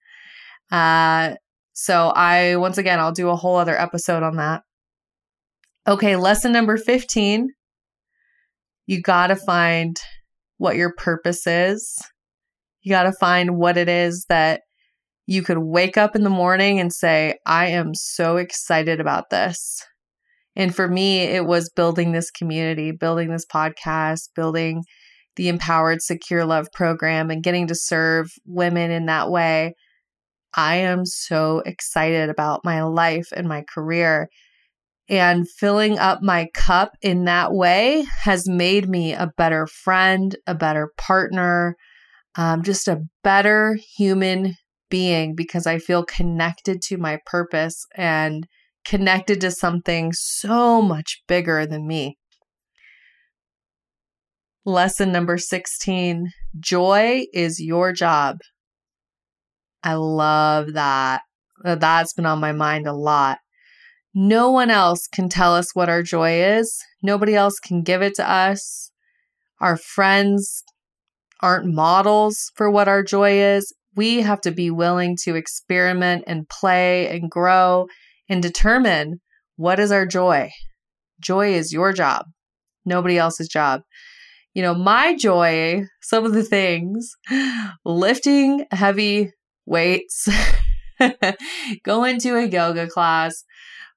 Uh, 0.70 1.34
so 1.72 2.08
I, 2.14 2.56
once 2.56 2.78
again, 2.78 2.98
I'll 2.98 3.12
do 3.12 3.28
a 3.28 3.36
whole 3.36 3.56
other 3.56 3.78
episode 3.78 4.22
on 4.22 4.36
that. 4.36 4.62
Okay, 5.86 6.16
lesson 6.16 6.52
number 6.52 6.76
15 6.76 7.48
you 8.88 9.02
got 9.02 9.26
to 9.26 9.36
find 9.36 10.00
what 10.56 10.76
your 10.76 10.94
purpose 10.96 11.46
is. 11.46 11.94
You 12.80 12.90
got 12.90 13.02
to 13.02 13.12
find 13.12 13.56
what 13.56 13.76
it 13.76 13.88
is 13.88 14.24
that 14.30 14.62
you 15.26 15.42
could 15.42 15.58
wake 15.58 15.98
up 15.98 16.16
in 16.16 16.24
the 16.24 16.30
morning 16.30 16.80
and 16.80 16.90
say, 16.90 17.34
I 17.44 17.66
am 17.66 17.94
so 17.94 18.38
excited 18.38 18.98
about 18.98 19.28
this. 19.30 19.84
And 20.56 20.74
for 20.74 20.88
me, 20.88 21.20
it 21.20 21.44
was 21.44 21.68
building 21.68 22.12
this 22.12 22.30
community, 22.30 22.90
building 22.90 23.30
this 23.30 23.44
podcast, 23.44 24.30
building 24.34 24.82
the 25.36 25.48
Empowered 25.48 26.00
Secure 26.00 26.46
Love 26.46 26.68
program, 26.72 27.30
and 27.30 27.44
getting 27.44 27.66
to 27.66 27.74
serve 27.74 28.30
women 28.46 28.90
in 28.90 29.04
that 29.06 29.30
way. 29.30 29.74
I 30.54 30.76
am 30.76 31.04
so 31.04 31.62
excited 31.64 32.30
about 32.30 32.64
my 32.64 32.82
life 32.82 33.28
and 33.34 33.48
my 33.48 33.62
career. 33.62 34.28
And 35.10 35.48
filling 35.48 35.98
up 35.98 36.20
my 36.22 36.48
cup 36.52 36.92
in 37.00 37.24
that 37.24 37.52
way 37.52 38.04
has 38.22 38.46
made 38.46 38.88
me 38.88 39.14
a 39.14 39.30
better 39.36 39.66
friend, 39.66 40.36
a 40.46 40.54
better 40.54 40.92
partner, 40.98 41.76
um, 42.36 42.62
just 42.62 42.88
a 42.88 43.02
better 43.24 43.78
human 43.96 44.54
being 44.90 45.34
because 45.34 45.66
I 45.66 45.78
feel 45.78 46.04
connected 46.04 46.82
to 46.82 46.98
my 46.98 47.18
purpose 47.26 47.86
and 47.94 48.46
connected 48.84 49.40
to 49.42 49.50
something 49.50 50.12
so 50.12 50.80
much 50.80 51.22
bigger 51.26 51.66
than 51.66 51.86
me. 51.86 52.16
Lesson 54.64 55.12
number 55.12 55.38
16 55.38 56.30
Joy 56.60 57.24
is 57.32 57.60
your 57.60 57.92
job. 57.92 58.38
I 59.82 59.94
love 59.94 60.74
that. 60.74 61.22
Uh, 61.64 61.74
that's 61.74 62.12
been 62.12 62.26
on 62.26 62.40
my 62.40 62.52
mind 62.52 62.86
a 62.86 62.92
lot. 62.92 63.38
No 64.14 64.50
one 64.50 64.70
else 64.70 65.06
can 65.06 65.28
tell 65.28 65.54
us 65.54 65.74
what 65.74 65.88
our 65.88 66.02
joy 66.02 66.42
is. 66.42 66.82
Nobody 67.02 67.34
else 67.34 67.58
can 67.60 67.82
give 67.82 68.02
it 68.02 68.14
to 68.16 68.28
us. 68.28 68.90
Our 69.60 69.76
friends 69.76 70.64
aren't 71.40 71.72
models 71.72 72.50
for 72.56 72.70
what 72.70 72.88
our 72.88 73.02
joy 73.02 73.40
is. 73.40 73.72
We 73.94 74.20
have 74.22 74.40
to 74.42 74.50
be 74.50 74.70
willing 74.70 75.16
to 75.24 75.34
experiment 75.34 76.24
and 76.26 76.48
play 76.48 77.08
and 77.08 77.30
grow 77.30 77.86
and 78.28 78.42
determine 78.42 79.20
what 79.56 79.80
is 79.80 79.90
our 79.90 80.06
joy. 80.06 80.50
Joy 81.20 81.54
is 81.54 81.72
your 81.72 81.92
job, 81.92 82.26
nobody 82.84 83.18
else's 83.18 83.48
job. 83.48 83.82
You 84.54 84.62
know, 84.62 84.74
my 84.74 85.16
joy, 85.16 85.84
some 86.00 86.24
of 86.24 86.32
the 86.32 86.44
things, 86.44 87.12
lifting 87.84 88.66
heavy 88.70 89.32
weights, 89.68 90.28
going 91.84 92.18
to 92.20 92.36
a 92.36 92.46
yoga 92.46 92.88
class, 92.88 93.44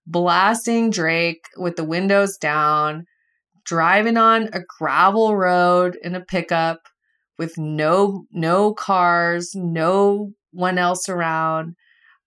blasting 0.05 0.89
Drake 0.89 1.45
with 1.57 1.75
the 1.75 1.84
windows 1.84 2.38
down, 2.38 3.05
driving 3.65 4.17
on 4.17 4.49
a 4.53 4.62
gravel 4.79 5.36
road 5.36 5.97
in 6.03 6.15
a 6.15 6.25
pickup 6.25 6.79
with 7.38 7.57
no 7.57 8.25
no 8.31 8.73
cars, 8.73 9.51
no 9.55 10.31
one 10.51 10.77
else 10.77 11.10
around. 11.10 11.75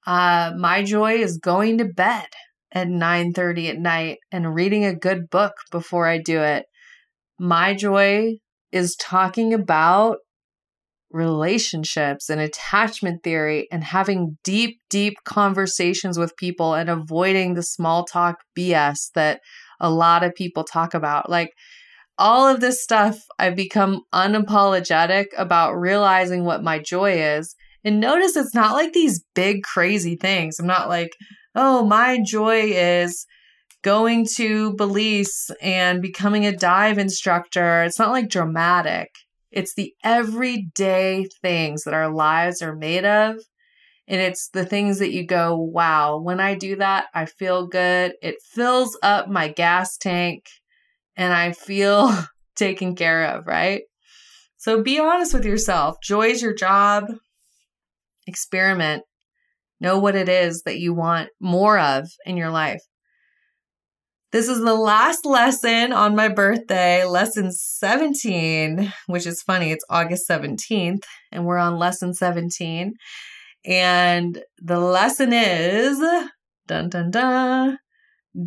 Uh, 0.07 0.53
my 0.59 0.83
joy 0.83 1.15
is 1.15 1.39
going 1.39 1.79
to 1.79 1.85
bed 1.85 2.27
at 2.73 2.89
9:30 2.89 3.71
at 3.71 3.79
night 3.79 4.19
and 4.33 4.55
reading 4.55 4.85
a 4.85 4.95
good 4.95 5.31
book 5.31 5.53
before 5.71 6.09
I 6.09 6.19
do 6.19 6.41
it. 6.43 6.67
My 7.39 7.75
joy 7.75 8.39
is 8.73 8.97
talking 8.97 9.55
about 9.55 10.19
relationships 11.15 12.29
and 12.29 12.41
attachment 12.41 13.23
theory 13.23 13.69
and 13.71 13.85
having 13.85 14.37
deep, 14.43 14.81
deep 14.91 15.15
conversations 15.25 16.19
with 16.19 16.37
people 16.37 16.75
and 16.75 16.91
avoiding 16.91 17.55
the 17.55 17.63
small 17.63 18.05
talk 18.05 18.39
BS 18.59 19.13
that 19.15 19.41
a 19.81 19.89
lot 19.89 20.25
of 20.25 20.35
people 20.35 20.65
talk 20.65 20.93
about. 20.93 21.31
Like 21.31 21.53
all 22.19 22.49
of 22.49 22.61
this 22.61 22.83
stuff, 22.83 23.19
I've 23.39 23.55
become 23.55 24.03
unapologetic 24.13 25.27
about 25.37 25.75
realizing 25.75 26.45
what 26.45 26.65
my 26.65 26.81
joy 26.81 27.13
is. 27.13 27.55
And 27.85 28.01
notice 28.01 28.37
it's 28.37 28.55
not 28.55 28.73
like 28.73 28.93
these 28.93 29.25
big, 29.35 29.63
crazy 29.63 30.17
things. 30.17 30.59
I'm 30.59 30.67
not 30.67 30.89
like, 30.89 31.11
oh, 31.55 31.85
my 31.85 32.19
joy 32.27 32.73
is 32.73 33.25
going 33.83 34.27
to 34.37 34.75
Belize 34.75 35.51
and 35.61 36.03
becoming 36.03 36.45
a 36.45 36.57
dive 36.57 36.99
instructor. 36.99 37.85
It's 37.85 37.99
not 37.99 38.11
like 38.11 38.29
dramatic. 38.29 39.11
It's 39.55 39.75
the 39.75 39.95
everyday 40.03 41.27
things 41.41 41.85
that 41.85 41.95
our 41.95 42.13
lives 42.13 42.61
are 42.61 42.75
made 42.75 43.05
of. 43.05 43.37
And 44.07 44.21
it's 44.21 44.49
the 44.49 44.67
things 44.67 44.99
that 44.99 45.13
you 45.13 45.25
go, 45.27 45.57
wow, 45.57 46.19
when 46.19 46.41
I 46.41 46.57
do 46.57 46.77
that, 46.77 47.07
I 47.15 47.25
feel 47.25 47.67
good. 47.67 48.15
It 48.21 48.37
fills 48.43 48.99
up 49.03 49.29
my 49.29 49.49
gas 49.49 49.97
tank 49.97 50.45
and 51.17 51.33
I 51.33 51.53
feel 51.53 52.13
taken 52.57 52.97
care 52.97 53.25
of, 53.25 53.47
right? 53.47 53.83
So 54.57 54.83
be 54.83 54.99
honest 54.99 55.33
with 55.33 55.45
yourself. 55.45 55.97
Joy 56.03 56.29
is 56.29 56.43
your 56.43 56.55
job. 56.55 57.05
Experiment. 58.27 59.05
Know 59.81 59.99
what 59.99 60.17
it 60.17 60.29
is 60.29 60.63
that 60.63 60.79
you 60.79 60.95
want 60.95 61.29
more 61.41 61.79
of 61.79 62.09
in 62.27 62.37
your 62.37 62.51
life. 62.51 62.83
This 64.35 64.49
is 64.49 64.59
the 64.59 64.75
last 64.75 65.25
lesson 65.25 65.93
on 65.93 66.17
my 66.17 66.27
birthday, 66.27 67.05
lesson 67.05 67.53
17, 67.53 68.93
which 69.07 69.29
is 69.29 69.43
funny. 69.43 69.71
It's 69.71 69.85
August 69.89 70.29
17th, 70.29 71.05
and 71.31 71.47
we're 71.47 71.57
on 71.57 71.79
lesson 71.79 72.13
17. 72.13 72.95
And 73.65 74.43
the 74.61 74.81
lesson 74.81 75.33
is 75.33 76.01
dun 76.67 76.89
dun 76.89 77.13
dun 77.13 77.79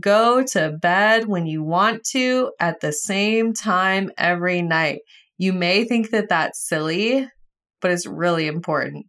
go 0.02 0.44
to 0.52 0.78
bed 0.82 1.30
when 1.30 1.46
you 1.46 1.64
want 1.64 2.04
to 2.12 2.52
at 2.60 2.82
the 2.82 2.92
same 2.92 3.54
time 3.54 4.12
every 4.18 4.62
night. 4.62 5.00
You 5.38 5.54
may 5.54 5.86
think 5.86 6.10
that 6.10 6.28
that's 6.28 6.68
silly, 6.68 7.30
but 7.80 7.92
it's 7.92 8.06
really 8.06 8.48
important. 8.48 9.06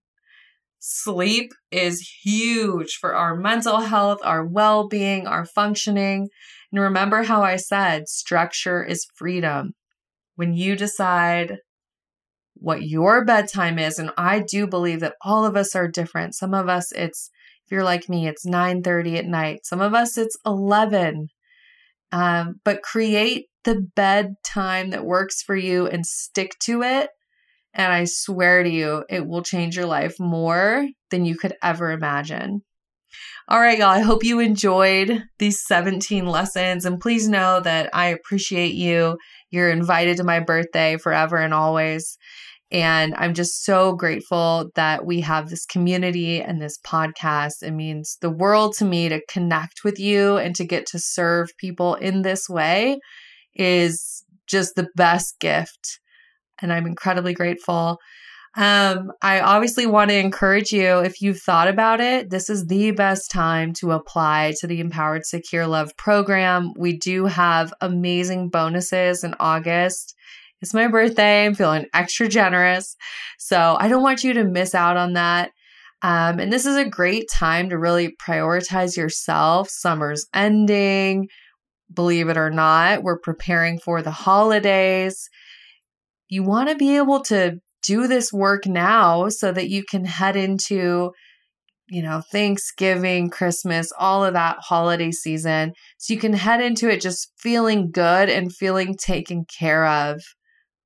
Sleep 0.79 1.51
is 1.73 2.09
huge 2.23 2.99
for 3.01 3.17
our 3.17 3.35
mental 3.35 3.81
health, 3.81 4.21
our 4.23 4.47
well 4.47 4.87
being, 4.87 5.27
our 5.27 5.45
functioning. 5.45 6.29
And 6.72 6.81
remember 6.81 7.22
how 7.22 7.42
I 7.42 7.57
said 7.57 8.09
structure 8.09 8.85
is 8.85 9.07
freedom. 9.14 9.72
When 10.37 10.52
you 10.54 10.76
decide 10.76 11.59
what 12.54 12.83
your 12.83 13.24
bedtime 13.24 13.78
is, 13.78 13.98
and 13.98 14.11
I 14.16 14.40
do 14.40 14.66
believe 14.66 15.00
that 15.00 15.16
all 15.22 15.44
of 15.44 15.57
us 15.57 15.74
are 15.74 15.88
different. 15.88 16.35
Some 16.35 16.54
of 16.54 16.68
us, 16.68 16.92
it's, 16.92 17.31
if 17.64 17.72
you're 17.72 17.85
like 17.85 18.09
me, 18.09 18.28
it's 18.28 18.46
9.30 18.46 19.18
at 19.18 19.26
night. 19.26 19.61
Some 19.64 19.81
of 19.81 19.94
us, 19.94 20.18
it's 20.18 20.37
11. 20.44 21.28
Um, 22.12 22.54
but 22.64 22.83
create 22.83 23.46
the 23.64 23.83
bedtime 23.94 24.90
that 24.90 25.04
works 25.04 25.42
for 25.42 25.57
you 25.57 25.87
and 25.87 26.07
stick 26.07 26.52
to 26.61 26.83
it. 26.83 27.11
And 27.74 27.92
I 27.92 28.04
swear 28.04 28.62
to 28.62 28.70
you, 28.70 29.04
it 29.09 29.26
will 29.26 29.42
change 29.42 29.76
your 29.76 29.87
life 29.87 30.16
more 30.18 30.88
than 31.11 31.24
you 31.24 31.37
could 31.37 31.54
ever 31.62 31.90
imagine. 31.90 32.62
All 33.48 33.61
right, 33.61 33.78
y'all. 33.78 33.88
I 33.88 34.00
hope 34.00 34.24
you 34.24 34.40
enjoyed 34.40 35.22
these 35.38 35.64
17 35.66 36.26
lessons. 36.26 36.85
And 36.85 37.00
please 37.00 37.28
know 37.28 37.61
that 37.61 37.88
I 37.94 38.09
appreciate 38.09 38.74
you. 38.74 39.18
You're 39.50 39.70
invited 39.70 40.18
to 40.18 40.24
my 40.24 40.40
birthday 40.40 40.98
forever 40.98 41.37
and 41.37 41.54
always. 41.54 42.18
And 42.70 43.14
I'm 43.16 43.33
just 43.33 43.64
so 43.64 43.94
grateful 43.94 44.70
that 44.74 45.07
we 45.07 45.22
have 45.22 45.48
this 45.48 45.64
community 45.64 46.42
and 46.42 46.61
this 46.61 46.78
podcast. 46.87 47.62
It 47.62 47.70
means 47.70 48.18
the 48.20 48.31
world 48.31 48.74
to 48.76 48.85
me 48.85 49.09
to 49.09 49.22
connect 49.31 49.85
with 49.85 49.98
you 49.98 50.37
and 50.37 50.54
to 50.57 50.66
get 50.66 50.87
to 50.88 50.98
serve 50.98 51.48
people 51.59 51.94
in 51.94 52.20
this 52.20 52.48
way 52.48 52.98
is 53.54 54.24
just 54.46 54.74
the 54.74 54.88
best 54.96 55.37
gift. 55.40 56.00
And 56.61 56.72
I'm 56.72 56.87
incredibly 56.87 57.33
grateful. 57.33 57.98
Um, 58.56 59.12
I 59.22 59.40
obviously 59.40 59.87
want 59.87 60.11
to 60.11 60.16
encourage 60.16 60.72
you 60.72 60.98
if 60.98 61.20
you've 61.20 61.40
thought 61.40 61.68
about 61.68 62.00
it, 62.00 62.30
this 62.30 62.50
is 62.50 62.66
the 62.66 62.90
best 62.92 63.30
time 63.30 63.72
to 63.74 63.92
apply 63.92 64.54
to 64.61 64.66
the 64.66 64.80
Empowered 64.80 65.26
Secure 65.26 65.66
Love 65.66 65.96
program. 65.96 66.72
We 66.76 66.96
do 66.96 67.26
have 67.26 67.72
amazing 67.80 68.48
bonuses 68.48 69.22
in 69.22 69.34
August. 69.38 70.14
It's 70.61 70.74
my 70.74 70.88
birthday. 70.88 71.46
I'm 71.46 71.54
feeling 71.54 71.87
extra 71.94 72.26
generous. 72.28 72.96
So 73.38 73.76
I 73.78 73.88
don't 73.88 74.02
want 74.02 74.24
you 74.24 74.32
to 74.34 74.44
miss 74.44 74.74
out 74.74 74.96
on 74.96 75.12
that. 75.12 75.52
Um, 76.02 76.38
and 76.38 76.52
this 76.52 76.66
is 76.66 76.76
a 76.76 76.88
great 76.88 77.28
time 77.32 77.70
to 77.70 77.78
really 77.78 78.16
prioritize 78.24 78.96
yourself. 78.96 79.68
Summer's 79.68 80.26
ending. 80.34 81.28
Believe 81.92 82.28
it 82.28 82.37
or 82.37 82.50
not, 82.50 83.02
we're 83.02 83.18
preparing 83.18 83.78
for 83.78 84.02
the 84.02 84.11
holidays. 84.11 85.28
You 86.28 86.42
want 86.42 86.68
to 86.68 86.76
be 86.76 86.96
able 86.96 87.22
to 87.24 87.61
do 87.88 88.07
this 88.07 88.33
work 88.33 88.66
now 88.66 89.29
so 89.29 89.51
that 89.51 89.70
you 89.70 89.83
can 89.83 90.05
head 90.05 90.37
into 90.37 91.11
you 91.88 92.03
know 92.03 92.22
Thanksgiving, 92.31 93.31
Christmas, 93.31 93.90
all 93.98 94.24
of 94.24 94.35
that 94.35 94.59
holiday 94.61 95.11
season 95.11 95.72
so 95.96 96.12
you 96.12 96.20
can 96.20 96.35
head 96.35 96.61
into 96.61 96.88
it 96.88 97.01
just 97.01 97.33
feeling 97.38 97.90
good 97.90 98.29
and 98.29 98.55
feeling 98.55 98.94
taken 98.96 99.44
care 99.59 99.87
of 99.87 100.20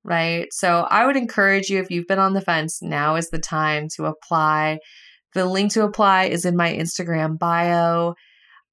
right? 0.05 0.49
So 0.53 0.87
I 0.91 1.07
would 1.07 1.17
encourage 1.17 1.69
you 1.69 1.79
if 1.79 1.91
you've 1.91 2.07
been 2.09 2.19
on 2.19 2.33
the 2.33 2.41
fence, 2.41 2.81
now 2.83 3.17
is 3.17 3.31
the 3.31 3.39
time 3.39 3.89
to 3.97 4.07
apply. 4.07 4.79
The 5.35 5.47
link 5.47 5.73
to 5.73 5.85
apply 5.85 6.25
is 6.25 6.45
in 6.45 6.57
my 6.57 6.73
Instagram 6.73 7.39
bio 7.39 8.15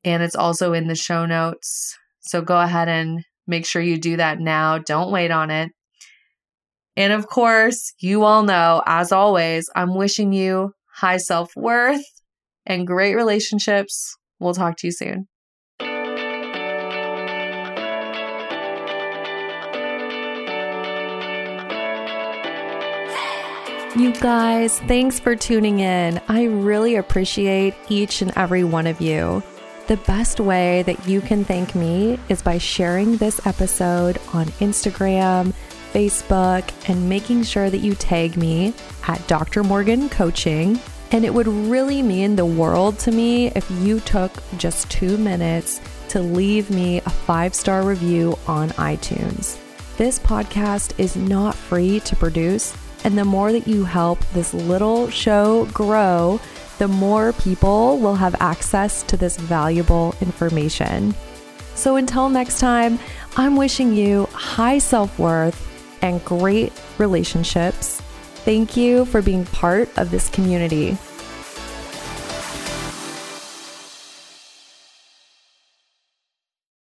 and 0.03 0.23
it's 0.23 0.35
also 0.35 0.73
in 0.73 0.87
the 0.87 0.95
show 0.95 1.25
notes. 1.25 1.95
So 2.21 2.41
go 2.41 2.59
ahead 2.59 2.89
and 2.89 3.23
make 3.47 3.65
sure 3.65 3.81
you 3.81 3.97
do 3.97 4.17
that 4.17 4.39
now. 4.39 4.77
Don't 4.77 5.11
wait 5.11 5.31
on 5.31 5.51
it. 5.51 5.71
And 6.99 7.13
of 7.13 7.27
course, 7.27 7.93
you 7.99 8.25
all 8.25 8.43
know, 8.43 8.83
as 8.85 9.13
always, 9.13 9.69
I'm 9.73 9.95
wishing 9.95 10.33
you 10.33 10.73
high 10.95 11.15
self 11.15 11.55
worth 11.55 12.03
and 12.65 12.85
great 12.85 13.15
relationships. 13.15 14.17
We'll 14.37 14.53
talk 14.53 14.75
to 14.79 14.87
you 14.87 14.91
soon. 14.91 15.29
You 23.95 24.11
guys, 24.19 24.79
thanks 24.81 25.21
for 25.21 25.37
tuning 25.37 25.79
in. 25.79 26.19
I 26.27 26.43
really 26.43 26.97
appreciate 26.97 27.75
each 27.87 28.21
and 28.21 28.37
every 28.37 28.65
one 28.65 28.87
of 28.87 28.99
you. 28.99 29.41
The 29.87 29.97
best 29.97 30.41
way 30.41 30.83
that 30.83 31.07
you 31.07 31.21
can 31.21 31.45
thank 31.45 31.75
me 31.75 32.19
is 32.27 32.41
by 32.41 32.57
sharing 32.57 33.17
this 33.17 33.39
episode 33.47 34.19
on 34.33 34.47
Instagram 34.59 35.53
Facebook, 35.93 36.69
and 36.89 37.09
making 37.09 37.43
sure 37.43 37.69
that 37.69 37.79
you 37.79 37.95
tag 37.95 38.37
me 38.37 38.73
at 39.07 39.25
Dr. 39.27 39.63
Morgan 39.63 40.09
Coaching. 40.09 40.79
And 41.11 41.25
it 41.25 41.33
would 41.33 41.47
really 41.47 42.01
mean 42.01 42.35
the 42.35 42.45
world 42.45 42.99
to 42.99 43.11
me 43.11 43.47
if 43.47 43.69
you 43.71 43.99
took 44.01 44.31
just 44.57 44.89
two 44.91 45.17
minutes 45.17 45.81
to 46.09 46.19
leave 46.19 46.69
me 46.69 46.99
a 46.99 47.09
five 47.09 47.55
star 47.55 47.83
review 47.83 48.37
on 48.47 48.69
iTunes. 48.71 49.57
This 49.97 50.19
podcast 50.19 50.93
is 50.97 51.15
not 51.15 51.55
free 51.55 51.99
to 52.01 52.15
produce, 52.15 52.75
and 53.03 53.17
the 53.17 53.25
more 53.25 53.51
that 53.51 53.67
you 53.67 53.83
help 53.83 54.19
this 54.33 54.53
little 54.53 55.09
show 55.09 55.65
grow, 55.73 56.39
the 56.77 56.87
more 56.87 57.33
people 57.33 57.99
will 57.99 58.15
have 58.15 58.35
access 58.39 59.03
to 59.03 59.17
this 59.17 59.37
valuable 59.37 60.15
information. 60.21 61.13
So 61.75 61.95
until 61.95 62.29
next 62.29 62.59
time, 62.59 62.99
I'm 63.35 63.55
wishing 63.55 63.93
you 63.93 64.27
high 64.33 64.77
self 64.79 65.17
worth 65.19 65.68
and 66.01 66.23
great 66.25 66.73
relationships. 66.97 68.01
Thank 68.45 68.77
you 68.77 69.05
for 69.05 69.21
being 69.21 69.45
part 69.45 69.89
of 69.97 70.11
this 70.11 70.29
community. 70.29 70.97